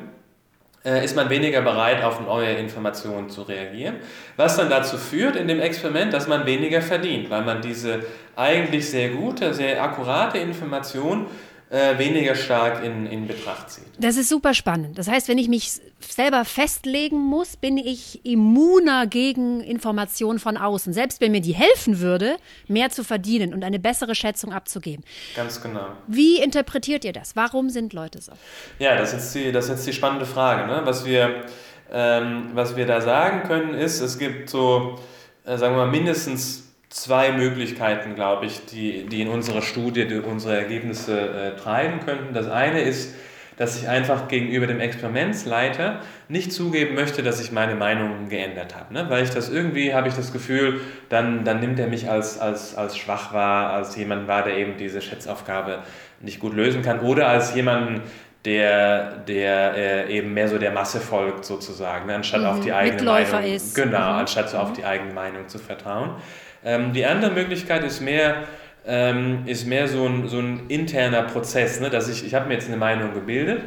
äh, 0.85 1.05
ist 1.05 1.15
man 1.15 1.31
weniger 1.31 1.61
bereit, 1.63 2.03
auf 2.03 2.21
neue 2.21 2.55
Informationen 2.55 3.29
zu 3.29 3.43
reagieren, 3.43 3.97
was 4.37 4.57
dann 4.57 4.71
dazu 4.71 4.97
führt 4.97 5.37
in 5.37 5.49
dem 5.49 5.61
Experiment, 5.61 6.13
dass 6.13 6.27
man 6.29 6.47
weniger 6.47 6.83
verdient, 6.83 7.31
weil 7.31 7.43
man 7.43 7.61
diese 7.61 8.01
eigentlich 8.37 8.91
sehr 8.91 9.11
gute, 9.11 9.55
sehr 9.55 9.83
akkurate 9.83 10.39
Information 10.39 11.27
äh, 11.73 11.99
weniger 11.99 12.35
stark 12.35 12.85
in, 12.85 13.07
in 13.07 13.27
Betracht 13.27 13.71
zieht. 13.71 13.85
Das 13.99 14.17
ist 14.17 14.29
super 14.29 14.53
spannend. 14.53 14.99
Das 14.99 15.09
heißt, 15.09 15.27
wenn 15.29 15.39
ich 15.39 15.49
mich 15.49 15.81
selber 16.01 16.45
festlegen 16.45 17.19
muss, 17.19 17.57
bin 17.57 17.79
ich 17.79 18.25
immuner 18.27 19.07
gegen 19.07 19.61
Informationen 19.63 20.39
von 20.39 20.57
außen. 20.57 20.93
Selbst 20.93 21.23
wenn 21.23 21.33
mir 21.33 21.41
die 21.41 21.55
helfen 21.55 22.01
würde, 22.01 22.37
mehr 22.69 22.91
zu 22.91 23.05
verdienen 23.05 23.55
und 23.55 23.65
eine 23.65 23.79
bessere 23.79 24.15
Schätzung 24.15 24.53
abzugeben. 24.53 25.03
Ganz 25.35 25.63
genau. 25.63 25.87
Wie 26.07 26.43
interpretiert 26.43 27.05
ihr 27.05 27.15
das? 27.15 27.37
Warum 27.37 27.71
sind 27.71 27.95
Leute 27.95 28.21
so? 28.21 28.33
Ja, 28.79 28.97
das 28.97 29.15
ist 29.15 29.35
jetzt 29.35 29.35
die, 29.35 29.53
das 29.53 29.65
ist 29.65 29.71
jetzt 29.71 29.87
die 29.87 29.93
spannende 29.95 30.27
Frage. 30.27 30.67
Ne? 30.71 30.83
Was 30.85 31.07
wir 31.07 31.47
ähm, 31.95 32.51
was 32.55 32.75
wir 32.75 32.87
da 32.87 33.01
sagen 33.01 33.47
können, 33.47 33.75
ist, 33.75 34.01
es 34.01 34.19
gibt 34.19 34.49
so, 34.49 34.99
äh, 35.45 35.59
sagen 35.59 35.77
wir 35.77 35.85
mal, 35.85 35.91
mindestens 35.91 36.72
zwei 36.93 37.33
Möglichkeiten, 37.33 38.15
glaube 38.15 38.47
ich, 38.47 38.67
die, 38.67 39.07
die 39.07 39.23
in 39.23 39.29
unserer 39.29 39.63
Studie 39.63 40.07
die 40.07 40.19
unsere 40.19 40.57
Ergebnisse 40.57 41.19
äh, 41.19 41.57
treiben 41.57 42.01
könnten. 42.01 42.35
Das 42.35 42.49
eine 42.49 42.83
ist, 42.83 43.15
dass 43.57 43.81
ich 43.81 43.89
einfach 43.89 44.29
gegenüber 44.29 44.67
dem 44.67 44.81
Experimentsleiter 44.81 46.01
nicht 46.29 46.53
zugeben 46.53 46.95
möchte, 46.95 47.23
dass 47.23 47.41
ich 47.41 47.51
meine 47.51 47.75
Meinung 47.75 48.29
geändert 48.29 48.75
habe. 48.75 48.93
Ne? 48.93 49.07
Weil 49.09 49.25
ich 49.25 49.31
das 49.31 49.49
irgendwie, 49.49 49.95
habe 49.95 50.09
ich 50.09 50.15
das 50.15 50.33
Gefühl, 50.33 50.81
dann, 51.09 51.45
dann 51.45 51.61
nimmt 51.61 51.79
er 51.79 51.87
mich 51.87 52.11
als, 52.11 52.39
als, 52.39 52.75
als 52.75 52.97
schwach 52.97 53.33
wahr, 53.33 53.73
als 53.73 53.97
jemand 53.97 54.29
wahr, 54.29 54.43
der 54.45 54.57
eben 54.57 54.77
diese 54.77 55.01
Schätzaufgabe 55.01 55.79
nicht 56.21 56.41
gut 56.41 56.55
lösen 56.55 56.83
kann 56.83 57.01
oder 57.01 57.29
als 57.29 57.55
jemanden, 57.55 58.03
der, 58.45 59.19
der 59.19 59.75
äh, 59.77 60.17
eben 60.17 60.35
mehr 60.35 60.49
so 60.49 60.59
der 60.59 60.73
Masse 60.73 61.01
folgt 61.01 61.45
sozusagen, 61.45 62.07
ne? 62.07 62.17
anstatt 62.17 62.41
mhm. 62.41 62.47
auf 62.47 62.61
die 62.61 62.73
eigene 62.73 62.97
Mitläufer 62.97 63.37
Meinung. 63.37 63.55
Ist. 63.55 63.75
Genau, 63.75 63.99
mhm. 63.99 64.19
anstatt 64.19 64.51
so 64.51 64.59
auf 64.59 64.71
mhm. 64.71 64.75
die 64.75 64.85
eigene 64.85 65.15
Meinung 65.15 65.49
zu 65.49 65.59
vertrauen. 65.59 66.17
Ähm, 66.65 66.93
die 66.93 67.05
andere 67.05 67.33
Möglichkeit 67.33 67.85
ist 67.85 68.01
mehr, 68.01 68.45
ähm, 68.87 69.43
ist 69.47 69.67
mehr 69.67 69.89
so 69.89 70.07
ein, 70.07 70.29
so 70.29 70.39
ein 70.39 70.67
interner 70.69 71.23
Prozess, 71.23 71.81
ne? 71.81 71.91
dass 71.91 72.09
ich, 72.09 72.25
ich 72.25 72.35
habe 72.35 72.49
mir 72.49 72.55
jetzt 72.55 72.69
eine 72.69 72.77
Meinung 72.77 73.15
gebildet, 73.15 73.63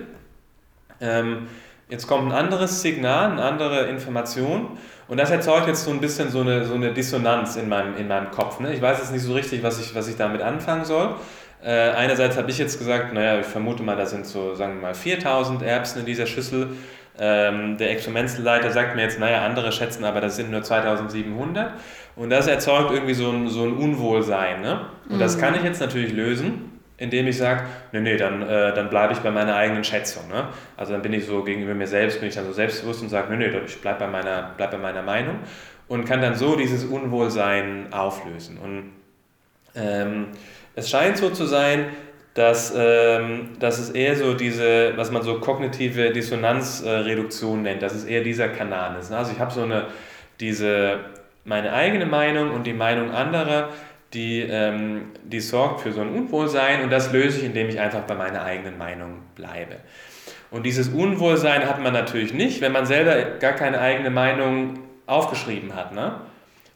ähm, 1.01 1.47
jetzt 1.89 2.07
kommt 2.07 2.31
ein 2.31 2.37
anderes 2.37 2.81
Signal, 2.81 3.31
eine 3.31 3.43
andere 3.43 3.87
Information 3.87 4.77
und 5.07 5.19
das 5.19 5.29
erzeugt 5.29 5.67
jetzt 5.67 5.83
so 5.83 5.91
ein 5.91 5.99
bisschen 5.99 6.29
so 6.29 6.41
eine, 6.41 6.65
so 6.65 6.73
eine 6.73 6.93
Dissonanz 6.93 7.57
in 7.57 7.69
meinem, 7.69 7.95
in 7.97 8.07
meinem 8.07 8.31
Kopf. 8.31 8.59
Ne? 8.59 8.73
Ich 8.73 8.81
weiß 8.81 8.99
jetzt 8.99 9.11
nicht 9.11 9.23
so 9.23 9.33
richtig, 9.33 9.61
was 9.61 9.79
ich, 9.79 9.93
was 9.93 10.07
ich 10.07 10.15
damit 10.15 10.41
anfangen 10.41 10.85
soll. 10.85 11.15
Äh, 11.63 11.91
einerseits 11.91 12.37
habe 12.37 12.49
ich 12.49 12.57
jetzt 12.57 12.77
gesagt, 12.77 13.13
naja, 13.13 13.39
ich 13.39 13.45
vermute 13.45 13.83
mal, 13.83 13.95
da 13.95 14.05
sind 14.05 14.25
so, 14.25 14.55
sagen 14.55 14.75
wir 14.75 14.81
mal, 14.81 14.93
4000 14.93 15.63
Erbsen 15.63 16.01
in 16.01 16.05
dieser 16.05 16.25
Schüssel. 16.25 16.69
Ähm, 17.19 17.77
der 17.77 17.91
Experimentsleiter 17.91 18.71
sagt 18.71 18.95
mir 18.95 19.03
jetzt, 19.03 19.19
naja, 19.19 19.45
andere 19.45 19.71
schätzen 19.71 20.03
aber, 20.03 20.21
das 20.21 20.35
sind 20.35 20.51
nur 20.51 20.63
2700. 20.63 21.73
Und 22.15 22.29
das 22.29 22.47
erzeugt 22.47 22.91
irgendwie 22.91 23.13
so 23.13 23.29
ein, 23.29 23.47
so 23.47 23.63
ein 23.63 23.73
Unwohlsein. 23.73 24.61
Ne? 24.61 24.81
Und 25.09 25.15
mhm. 25.15 25.19
das 25.19 25.37
kann 25.37 25.55
ich 25.55 25.63
jetzt 25.63 25.79
natürlich 25.79 26.13
lösen, 26.13 26.79
indem 26.97 27.27
ich 27.27 27.37
sage, 27.37 27.63
nee, 27.91 27.99
nee, 27.99 28.17
dann, 28.17 28.41
äh, 28.41 28.73
dann 28.73 28.89
bleibe 28.89 29.13
ich 29.13 29.19
bei 29.19 29.31
meiner 29.31 29.55
eigenen 29.55 29.83
Schätzung. 29.83 30.27
Ne? 30.29 30.47
Also 30.77 30.93
dann 30.93 31.01
bin 31.01 31.13
ich 31.13 31.25
so 31.25 31.43
gegenüber 31.43 31.73
mir 31.73 31.87
selbst, 31.87 32.19
bin 32.19 32.29
ich 32.29 32.35
dann 32.35 32.45
so 32.45 32.53
selbstbewusst 32.53 33.01
und 33.01 33.09
sage, 33.09 33.35
nee, 33.35 33.47
nee, 33.47 33.57
ich 33.65 33.81
bleibe 33.81 33.99
bei, 33.99 34.07
meiner, 34.07 34.51
bleib 34.55 34.71
bei 34.71 34.77
meiner 34.77 35.01
Meinung 35.01 35.39
und 35.87 36.05
kann 36.05 36.21
dann 36.21 36.35
so 36.35 36.55
dieses 36.55 36.85
Unwohlsein 36.85 37.91
auflösen. 37.91 38.57
Und 38.57 38.91
ähm, 39.75 40.27
es 40.75 40.89
scheint 40.89 41.17
so 41.17 41.29
zu 41.29 41.45
sein, 41.45 41.85
dass, 42.35 42.73
ähm, 42.77 43.53
dass 43.59 43.79
es 43.79 43.89
eher 43.89 44.15
so 44.15 44.33
diese, 44.33 44.93
was 44.97 45.09
man 45.09 45.23
so 45.23 45.39
kognitive 45.39 46.11
Dissonanzreduktion 46.11 47.63
nennt, 47.63 47.81
dass 47.81 47.95
es 47.95 48.03
eher 48.03 48.23
dieser 48.23 48.49
Kanal 48.49 48.99
ist. 48.99 49.11
Also 49.11 49.31
ich 49.31 49.39
habe 49.39 49.51
so 49.51 49.63
eine, 49.63 49.87
diese 50.39 50.99
meine 51.45 51.71
eigene 51.71 52.05
Meinung 52.05 52.51
und 52.51 52.67
die 52.67 52.73
Meinung 52.73 53.11
anderer, 53.11 53.69
die, 54.13 54.41
ähm, 54.41 55.11
die 55.23 55.39
sorgt 55.39 55.81
für 55.81 55.93
so 55.93 56.01
ein 56.01 56.09
Unwohlsein 56.09 56.83
und 56.83 56.91
das 56.91 57.13
löse 57.13 57.39
ich, 57.39 57.45
indem 57.45 57.69
ich 57.69 57.79
einfach 57.79 58.01
bei 58.01 58.15
meiner 58.15 58.43
eigenen 58.43 58.77
Meinung 58.77 59.21
bleibe. 59.35 59.77
Und 60.51 60.65
dieses 60.65 60.89
Unwohlsein 60.89 61.67
hat 61.67 61.81
man 61.81 61.93
natürlich 61.93 62.33
nicht, 62.33 62.59
wenn 62.59 62.73
man 62.73 62.85
selber 62.85 63.37
gar 63.39 63.53
keine 63.53 63.79
eigene 63.79 64.09
Meinung 64.09 64.79
aufgeschrieben 65.05 65.73
hat. 65.73 65.93
Ne? 65.93 66.15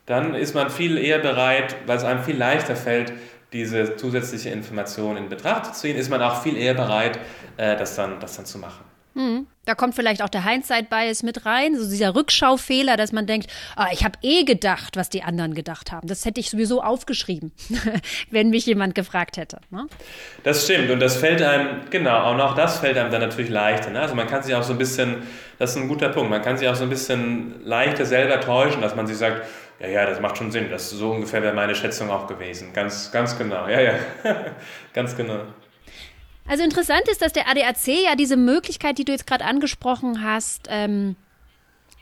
Dann 0.06 0.36
ist 0.36 0.56
man 0.56 0.70
viel 0.70 0.98
eher 0.98 1.20
bereit, 1.20 1.76
weil 1.86 1.98
es 1.98 2.04
einem 2.04 2.24
viel 2.24 2.38
leichter 2.38 2.76
fällt, 2.76 3.14
diese 3.52 3.96
zusätzliche 3.96 4.50
Information 4.50 5.18
in 5.18 5.30
Betracht 5.30 5.66
zu 5.66 5.74
ziehen, 5.74 5.98
ist 5.98 6.10
man 6.10 6.22
auch 6.22 6.42
viel 6.42 6.58
eher 6.58 6.74
bereit, 6.74 7.20
äh, 7.58 7.76
das, 7.78 7.96
dann, 7.96 8.20
das 8.20 8.36
dann 8.36 8.46
zu 8.46 8.58
machen. 8.60 8.89
Hm. 9.16 9.48
Da 9.66 9.76
kommt 9.76 9.94
vielleicht 9.94 10.24
auch 10.24 10.30
der 10.30 10.44
Hindsight-Bias 10.44 11.22
mit 11.22 11.46
rein, 11.46 11.78
so 11.78 11.88
dieser 11.88 12.16
Rückschaufehler, 12.16 12.98
dass 12.98 13.12
man 13.12 13.28
denkt, 13.28 13.52
ah, 13.76 13.88
ich 13.92 14.04
habe 14.04 14.18
eh 14.24 14.44
gedacht, 14.44 14.96
was 14.96 15.10
die 15.10 15.22
anderen 15.22 15.54
gedacht 15.54 15.92
haben. 15.92 16.08
Das 16.08 16.26
hätte 16.26 16.40
ich 16.40 16.50
sowieso 16.50 16.82
aufgeschrieben, 16.82 17.52
wenn 18.32 18.50
mich 18.50 18.66
jemand 18.66 18.96
gefragt 18.96 19.38
hätte. 19.38 19.60
Ne? 19.70 19.86
Das 20.44 20.64
stimmt 20.64 20.90
und 20.90 21.00
das 21.00 21.18
fällt 21.18 21.42
einem, 21.42 21.82
genau, 21.92 22.32
und 22.32 22.42
auch 22.42 22.56
das 22.56 22.80
fällt 22.80 22.98
einem 22.98 23.12
dann 23.12 23.22
natürlich 23.22 23.52
leichter. 23.52 23.92
Ne? 23.92 24.00
Also 24.00 24.16
man 24.16 24.28
kann 24.28 24.42
sich 24.42 24.56
auch 24.56 24.64
so 24.64 24.74
ein 24.74 24.80
bisschen, 24.80 25.24
das 25.60 25.72
ist 25.72 25.78
ein 25.78 25.88
guter 25.88 26.10
Punkt, 26.10 26.32
man 26.32 26.42
kann 26.42 26.58
sich 26.58 26.68
auch 26.68 26.76
so 26.76 26.84
ein 26.84 26.90
bisschen 26.90 27.64
leichter 27.64 28.06
selber 28.06 28.42
täuschen, 28.42 28.82
dass 28.82 28.96
man 28.96 29.06
sich 29.06 29.18
sagt, 29.18 29.46
ja, 29.80 29.88
ja, 29.88 30.06
das 30.06 30.20
macht 30.20 30.38
schon 30.38 30.52
Sinn, 30.52 30.70
das 30.70 30.90
so 30.90 31.12
ungefähr 31.12 31.42
wäre 31.42 31.54
meine 31.54 31.76
Schätzung 31.76 32.10
auch 32.10 32.28
gewesen. 32.28 32.74
Ganz, 32.74 33.12
ganz 33.12 33.38
genau, 33.38 33.68
ja, 33.68 33.82
ja, 33.82 33.94
ganz 34.94 35.16
genau. 35.16 35.42
Also 36.50 36.64
interessant 36.64 37.04
ist, 37.12 37.22
dass 37.22 37.32
der 37.32 37.48
ADAC 37.48 37.88
ja 37.88 38.16
diese 38.16 38.36
Möglichkeit, 38.36 38.98
die 38.98 39.06
du 39.06 39.12
jetzt 39.12 39.28
gerade 39.28 39.46
angesprochen 39.46 40.24
hast, 40.24 40.68
ähm, 40.70 41.16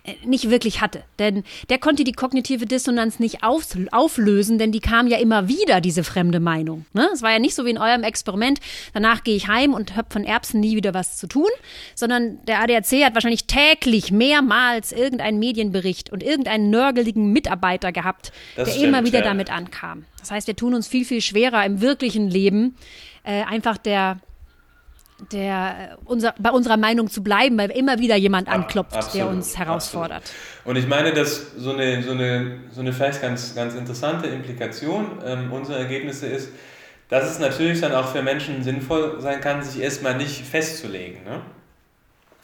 äh, 0.07 0.13
nicht 0.25 0.49
wirklich 0.49 0.79
hatte. 0.79 1.03
Denn 1.19 1.43
der 1.69 1.79
konnte 1.79 2.05
die 2.05 2.13
kognitive 2.13 2.65
Dissonanz 2.65 3.19
nicht 3.19 3.43
auf, 3.43 3.63
auflösen, 3.91 4.57
denn 4.57 4.71
die 4.71 4.79
kam 4.79 5.07
ja 5.07 5.17
immer 5.17 5.49
wieder, 5.49 5.81
diese 5.81 6.05
fremde 6.05 6.39
Meinung. 6.39 6.85
Ne? 6.93 7.09
Es 7.13 7.21
war 7.21 7.31
ja 7.33 7.39
nicht 7.39 7.55
so 7.55 7.65
wie 7.65 7.71
in 7.71 7.77
eurem 7.77 8.03
Experiment, 8.03 8.59
danach 8.93 9.25
gehe 9.25 9.35
ich 9.35 9.49
heim 9.49 9.73
und 9.73 9.97
habe 9.97 10.07
von 10.09 10.23
Erbsen 10.23 10.61
nie 10.61 10.77
wieder 10.77 10.93
was 10.93 11.17
zu 11.17 11.27
tun, 11.27 11.49
sondern 11.93 12.39
der 12.45 12.61
ADAC 12.61 13.03
hat 13.03 13.15
wahrscheinlich 13.15 13.47
täglich 13.47 14.11
mehrmals 14.11 14.93
irgendeinen 14.93 15.39
Medienbericht 15.39 16.09
und 16.09 16.23
irgendeinen 16.23 16.69
nörgeligen 16.69 17.33
Mitarbeiter 17.33 17.91
gehabt, 17.91 18.31
das 18.55 18.69
der 18.69 18.75
stimmt, 18.75 18.87
immer 18.87 19.05
wieder 19.05 19.19
ja. 19.19 19.25
damit 19.25 19.51
ankam. 19.51 20.05
Das 20.21 20.31
heißt, 20.31 20.47
wir 20.47 20.55
tun 20.55 20.73
uns 20.73 20.87
viel, 20.87 21.03
viel 21.03 21.21
schwerer 21.21 21.65
im 21.65 21.81
wirklichen 21.81 22.29
Leben, 22.29 22.77
äh, 23.23 23.43
einfach 23.43 23.77
der 23.77 24.21
der, 25.31 25.97
unser, 26.05 26.35
bei 26.37 26.51
unserer 26.51 26.77
Meinung 26.77 27.09
zu 27.09 27.23
bleiben, 27.23 27.57
weil 27.57 27.71
immer 27.71 27.99
wieder 27.99 28.15
jemand 28.15 28.47
anklopft, 28.47 28.95
absolut, 28.95 29.15
der 29.15 29.27
uns 29.27 29.57
herausfordert. 29.57 30.17
Absolut. 30.17 30.65
Und 30.65 30.75
ich 30.75 30.87
meine, 30.87 31.13
dass 31.13 31.53
so 31.57 31.71
eine, 31.73 32.03
so 32.03 32.11
eine, 32.11 32.59
so 32.71 32.81
eine 32.81 32.93
vielleicht 32.93 33.21
ganz, 33.21 33.55
ganz 33.55 33.73
interessante 33.73 34.27
Implikation 34.27 35.19
ähm, 35.25 35.51
unserer 35.51 35.79
Ergebnisse 35.79 36.27
ist, 36.27 36.49
dass 37.09 37.29
es 37.31 37.39
natürlich 37.39 37.81
dann 37.81 37.93
auch 37.93 38.09
für 38.09 38.21
Menschen 38.21 38.63
sinnvoll 38.63 39.19
sein 39.19 39.41
kann, 39.41 39.63
sich 39.63 39.81
erstmal 39.81 40.17
nicht 40.17 40.45
festzulegen. 40.45 41.23
Ne? 41.23 41.41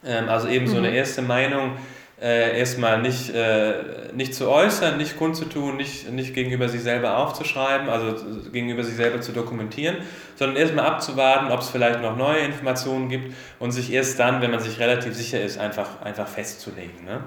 Ähm, 0.05 0.29
also 0.29 0.47
eben 0.47 0.67
so 0.67 0.77
eine 0.77 0.89
mhm. 0.89 0.95
erste 0.95 1.21
Meinung 1.21 1.77
äh, 2.23 2.57
erstmal 2.57 3.01
nicht, 3.01 3.35
äh, 3.35 3.73
nicht 4.13 4.33
zu 4.33 4.49
äußern, 4.49 4.97
nicht 4.97 5.17
kundzutun, 5.17 5.75
nicht, 5.75 6.09
nicht 6.09 6.33
gegenüber 6.33 6.69
sich 6.69 6.81
selber 6.81 7.17
aufzuschreiben, 7.17 7.89
also 7.89 8.15
gegenüber 8.49 8.83
sich 8.85 8.95
selber 8.95 9.19
zu 9.19 9.33
dokumentieren, 9.33 9.97
sondern 10.35 10.55
erstmal 10.55 10.85
abzuwarten, 10.85 11.51
ob 11.51 11.59
es 11.59 11.69
vielleicht 11.69 12.01
noch 12.01 12.15
neue 12.15 12.39
Informationen 12.39 13.09
gibt 13.09 13.33
und 13.59 13.73
sich 13.73 13.91
erst 13.91 14.19
dann, 14.19 14.41
wenn 14.41 14.51
man 14.51 14.61
sich 14.61 14.79
relativ 14.79 15.13
sicher 15.15 15.41
ist, 15.41 15.59
einfach, 15.59 16.01
einfach 16.01 16.27
festzulegen. 16.27 17.03
Ne? 17.03 17.19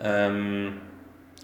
Ähm, 0.00 0.80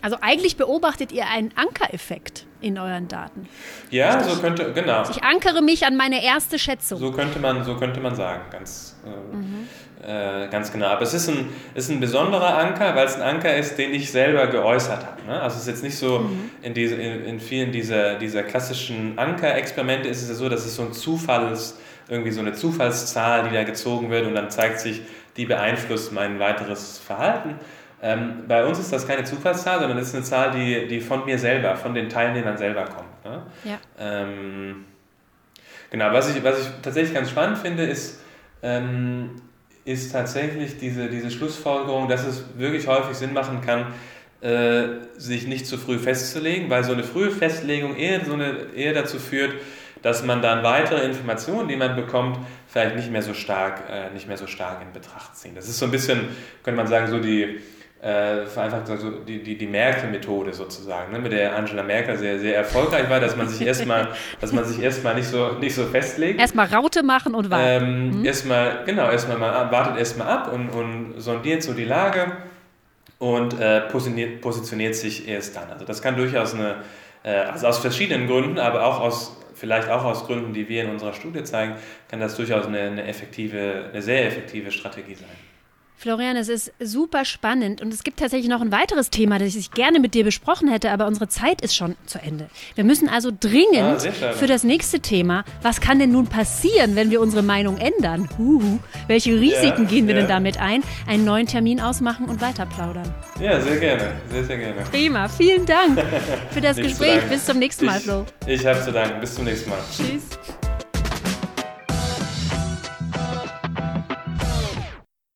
also 0.01 0.19
eigentlich 0.21 0.57
beobachtet 0.57 1.11
ihr 1.11 1.27
einen 1.27 1.51
Ankereffekt 1.57 2.47
in 2.61 2.79
euren 2.79 3.09
Daten. 3.09 3.49
Ja, 3.91 4.23
so 4.23 4.41
könnte, 4.41 4.73
genau. 4.73 5.03
Ich 5.11 5.25
ankere 5.25 5.63
mich 5.63 5.85
an 5.85 5.97
meine 5.97 6.23
erste 6.23 6.59
Schätzung. 6.59 6.99
So 7.01 7.11
könnte 7.11 7.41
man, 7.41 7.65
so 7.65 7.75
könnte 7.77 8.01
man 8.01 8.15
sagen, 8.15 8.43
ganz, 8.51 8.97
äh, 9.05 9.35
mhm. 9.35 9.69
Äh, 10.07 10.49
ganz 10.49 10.71
genau. 10.71 10.87
Aber 10.87 11.03
es 11.03 11.15
ist 11.15 11.29
ein, 11.29 11.49
ist 11.75 11.91
ein 11.91 11.99
besonderer 11.99 12.59
Anker, 12.59 12.95
weil 12.95 13.07
es 13.07 13.17
ein 13.17 13.23
Anker 13.23 13.57
ist, 13.57 13.79
den 13.79 13.95
ich 13.95 14.13
selber 14.13 14.47
geäußert 14.49 15.05
habe. 15.05 15.23
Ne? 15.27 15.41
Also 15.41 15.57
es 15.57 15.63
ist 15.63 15.69
jetzt 15.69 15.83
nicht 15.83 15.97
so, 15.97 16.19
mhm. 16.19 16.51
in, 16.63 16.75
diese, 16.75 16.97
in, 16.97 17.25
in 17.25 17.41
vielen 17.41 17.73
dieser, 17.73 18.17
dieser 18.17 18.43
klassischen 18.43 19.19
Ankerexperimente 19.19 20.09
ist 20.09 20.23
es 20.23 20.29
ja 20.29 20.35
so, 20.35 20.49
dass 20.49 20.67
es 20.67 20.77
so 20.77 20.83
ein 20.83 20.93
Zufalls, 20.93 21.79
irgendwie 22.09 22.33
so 22.33 22.41
eine 22.41 22.53
Zufallszahl, 22.53 23.49
die 23.49 23.55
da 23.55 23.65
gezogen 23.65 24.11
wird 24.11 24.27
und 24.27 24.35
dann 24.35 24.51
zeigt 24.51 24.81
sich, 24.81 25.01
die 25.39 25.47
beeinflusst 25.47 26.13
mein 26.13 26.39
weiteres 26.39 26.99
Verhalten. 26.99 27.59
Ähm, 28.03 28.45
bei 28.47 28.67
uns 28.67 28.79
ist 28.79 28.93
das 28.93 29.09
keine 29.09 29.25
Zufallszahl, 29.25 29.81
sondern 29.81 29.97
es 29.97 30.09
ist 30.09 30.15
eine 30.15 30.25
Zahl, 30.25 30.51
die, 30.51 30.87
die 30.87 31.01
von 31.01 31.25
mir 31.25 31.39
selber, 31.39 31.77
von 31.77 31.95
den 31.95 32.11
Teilnehmern 32.11 32.59
selber 32.59 32.85
kommt. 32.85 33.25
Ne? 33.25 33.43
Ja. 33.65 33.79
Ähm, 33.99 34.85
genau, 35.89 36.13
was 36.13 36.35
ich, 36.35 36.45
was 36.45 36.61
ich 36.61 36.67
tatsächlich 36.83 37.15
ganz 37.15 37.31
spannend 37.31 37.57
finde, 37.57 37.85
ist, 37.85 38.21
ähm, 38.63 39.31
ist 39.85 40.13
tatsächlich 40.13 40.79
diese, 40.79 41.09
diese 41.09 41.31
Schlussfolgerung, 41.31 42.09
dass 42.09 42.25
es 42.25 42.45
wirklich 42.57 42.87
häufig 42.87 43.17
Sinn 43.17 43.33
machen 43.33 43.61
kann, 43.61 43.93
äh, 44.41 45.01
sich 45.17 45.47
nicht 45.47 45.67
zu 45.67 45.79
früh 45.79 45.99
festzulegen, 45.99 46.71
weil 46.71 46.85
so 46.85 46.93
eine 46.93 47.05
frühe 47.05 47.31
Festlegung 47.31 47.97
eher, 47.97 48.25
so 48.25 48.35
eine, 48.35 48.73
eher 48.75 48.95
dazu 48.95 49.19
führt, 49.19 49.55
dass 50.03 50.23
man 50.23 50.43
dann 50.43 50.63
weitere 50.63 51.03
Informationen, 51.05 51.69
die 51.69 51.77
man 51.77 51.97
bekommt, 51.97 52.39
vielleicht 52.67 52.97
nicht 52.97 53.11
mehr 53.11 53.23
so 53.23 53.33
stark, 53.33 53.85
äh, 53.91 54.11
nicht 54.11 54.29
mehr 54.29 54.37
so 54.37 54.47
stark 54.47 54.83
in 54.83 54.93
Betracht 54.93 55.37
ziehen. 55.37 55.55
Das 55.55 55.69
ist 55.69 55.79
so 55.79 55.87
ein 55.87 55.91
bisschen, 55.91 56.29
könnte 56.63 56.77
man 56.77 56.87
sagen, 56.87 57.11
so 57.11 57.19
die, 57.19 57.61
äh, 58.05 58.45
vereinfacht 58.45 58.87
so 58.87 59.11
die, 59.11 59.43
die, 59.43 59.57
die 59.57 59.67
Merkel-Methode 59.67 60.53
sozusagen, 60.53 61.11
ne, 61.11 61.19
mit 61.19 61.33
der 61.33 61.57
Angela 61.57 61.83
Merkel 61.83 62.19
sehr, 62.19 62.39
sehr 62.39 62.55
erfolgreich 62.55 63.09
war, 63.09 63.19
dass 63.19 63.35
man 63.35 63.49
sich 63.49 63.67
erstmal, 63.67 64.09
dass 64.41 64.53
man 64.53 64.65
sich 64.67 64.83
erstmal 64.83 65.15
nicht 65.15 65.27
so, 65.27 65.53
nicht 65.53 65.75
so 65.75 65.85
festlegt. 65.87 66.39
Erstmal 66.39 66.67
Raute 66.67 67.03
machen 67.03 67.35
und 67.35 67.49
warten. 67.49 67.85
Ähm, 67.85 68.19
mhm. 68.19 68.25
Erstmal, 68.27 68.85
genau, 68.85 69.11
erstmal 69.11 69.39
mal 69.39 69.73
wartet 69.73 69.97
erstmal 69.99 70.29
ab 70.29 70.53
und, 70.53 70.69
und 70.69 71.15
sondiert 71.17 71.63
so 71.63 71.73
die 71.73 71.87
Lage 71.87 72.33
und 73.19 73.59
äh, 73.59 73.81
positioniert, 73.83 74.43
positioniert 74.43 74.95
sich 74.95 75.27
erst 75.27 75.57
dann. 75.57 75.71
Also 75.71 75.87
das 75.87 76.03
kann 76.03 76.15
durchaus 76.15 76.53
eine, 76.53 76.77
äh, 77.23 77.31
also 77.31 77.67
aus 77.69 77.79
verschiedenen 77.79 78.27
Gründen, 78.27 78.59
aber 78.59 78.85
auch 78.85 79.01
aus, 79.01 79.35
vielleicht 79.55 79.89
auch 79.89 80.05
aus 80.05 80.27
Gründen, 80.27 80.53
die 80.53 80.69
wir 80.69 80.85
in 80.85 80.91
unserer 80.91 81.15
Studie 81.15 81.43
zeigen, 81.45 81.77
kann 82.11 82.21
das 82.21 82.37
durchaus 82.37 82.67
eine, 82.67 82.81
eine 82.81 83.07
effektive, 83.07 83.87
eine 83.91 84.03
sehr 84.03 84.27
effektive 84.27 84.71
Strategie 84.71 85.15
sein. 85.15 85.54
Florian, 85.97 86.37
es 86.37 86.49
ist 86.49 86.73
super 86.81 87.25
spannend 87.25 87.81
und 87.81 87.93
es 87.93 88.05
gibt 88.05 88.19
tatsächlich 88.19 88.49
noch 88.49 88.61
ein 88.61 88.73
weiteres 88.73 89.11
Thema, 89.11 89.39
das 89.39 89.55
ich 89.55 89.71
gerne 89.71 90.01
mit 90.01 90.15
dir 90.15 90.25
besprochen 90.25 90.69
hätte, 90.69 90.91
aber 90.91 91.07
unsere 91.07 91.29
Zeit 91.29 91.63
ist 91.63 91.75
schon 91.75 91.97
zu 92.07 92.19
Ende. 92.19 92.49
Wir 92.75 92.85
müssen 92.85 93.09
also 93.09 93.31
dringend 93.39 94.07
ah, 94.23 94.33
für 94.33 94.47
das 94.47 94.65
nächste 94.65 95.01
Thema, 95.01 95.45
was 95.63 95.81
kann 95.81 95.99
denn 95.99 96.13
nun 96.13 96.27
passieren, 96.27 96.97
wenn 96.97 97.11
wir 97.11 97.21
unsere 97.21 97.43
Meinung 97.43 97.79
ändern? 97.79 98.29
Uh, 98.39 98.79
welche 99.07 99.39
Risiken 99.41 99.85
ja, 99.85 99.89
gehen 99.89 100.07
wir 100.07 100.15
ja. 100.15 100.21
denn 100.23 100.29
damit 100.29 100.61
ein? 100.61 100.83
Einen 101.07 101.25
neuen 101.25 101.47
Termin 101.47 101.81
ausmachen 101.81 102.27
und 102.27 102.41
weiter 102.41 102.67
plaudern. 102.67 103.15
Ja, 103.41 103.61
sehr 103.61 103.79
gerne, 103.79 104.13
sehr, 104.31 104.45
sehr 104.45 104.59
gerne. 104.59 104.83
Prima, 104.91 105.29
vielen 105.29 105.65
Dank 105.65 105.99
für 106.51 106.61
das 106.61 106.77
Gespräch. 106.77 107.23
Bis 107.31 107.47
zum 107.47 107.59
nächsten 107.59 107.87
Mal, 107.87 108.01
Flo. 108.01 108.27
Ich, 108.47 108.61
ich 108.61 108.67
habe 108.67 108.83
zu 108.83 108.93
danken. 108.93 109.21
Bis 109.21 109.35
zum 109.35 109.45
nächsten 109.45 109.71
Mal. 109.71 109.79
Tschüss. 109.91 110.39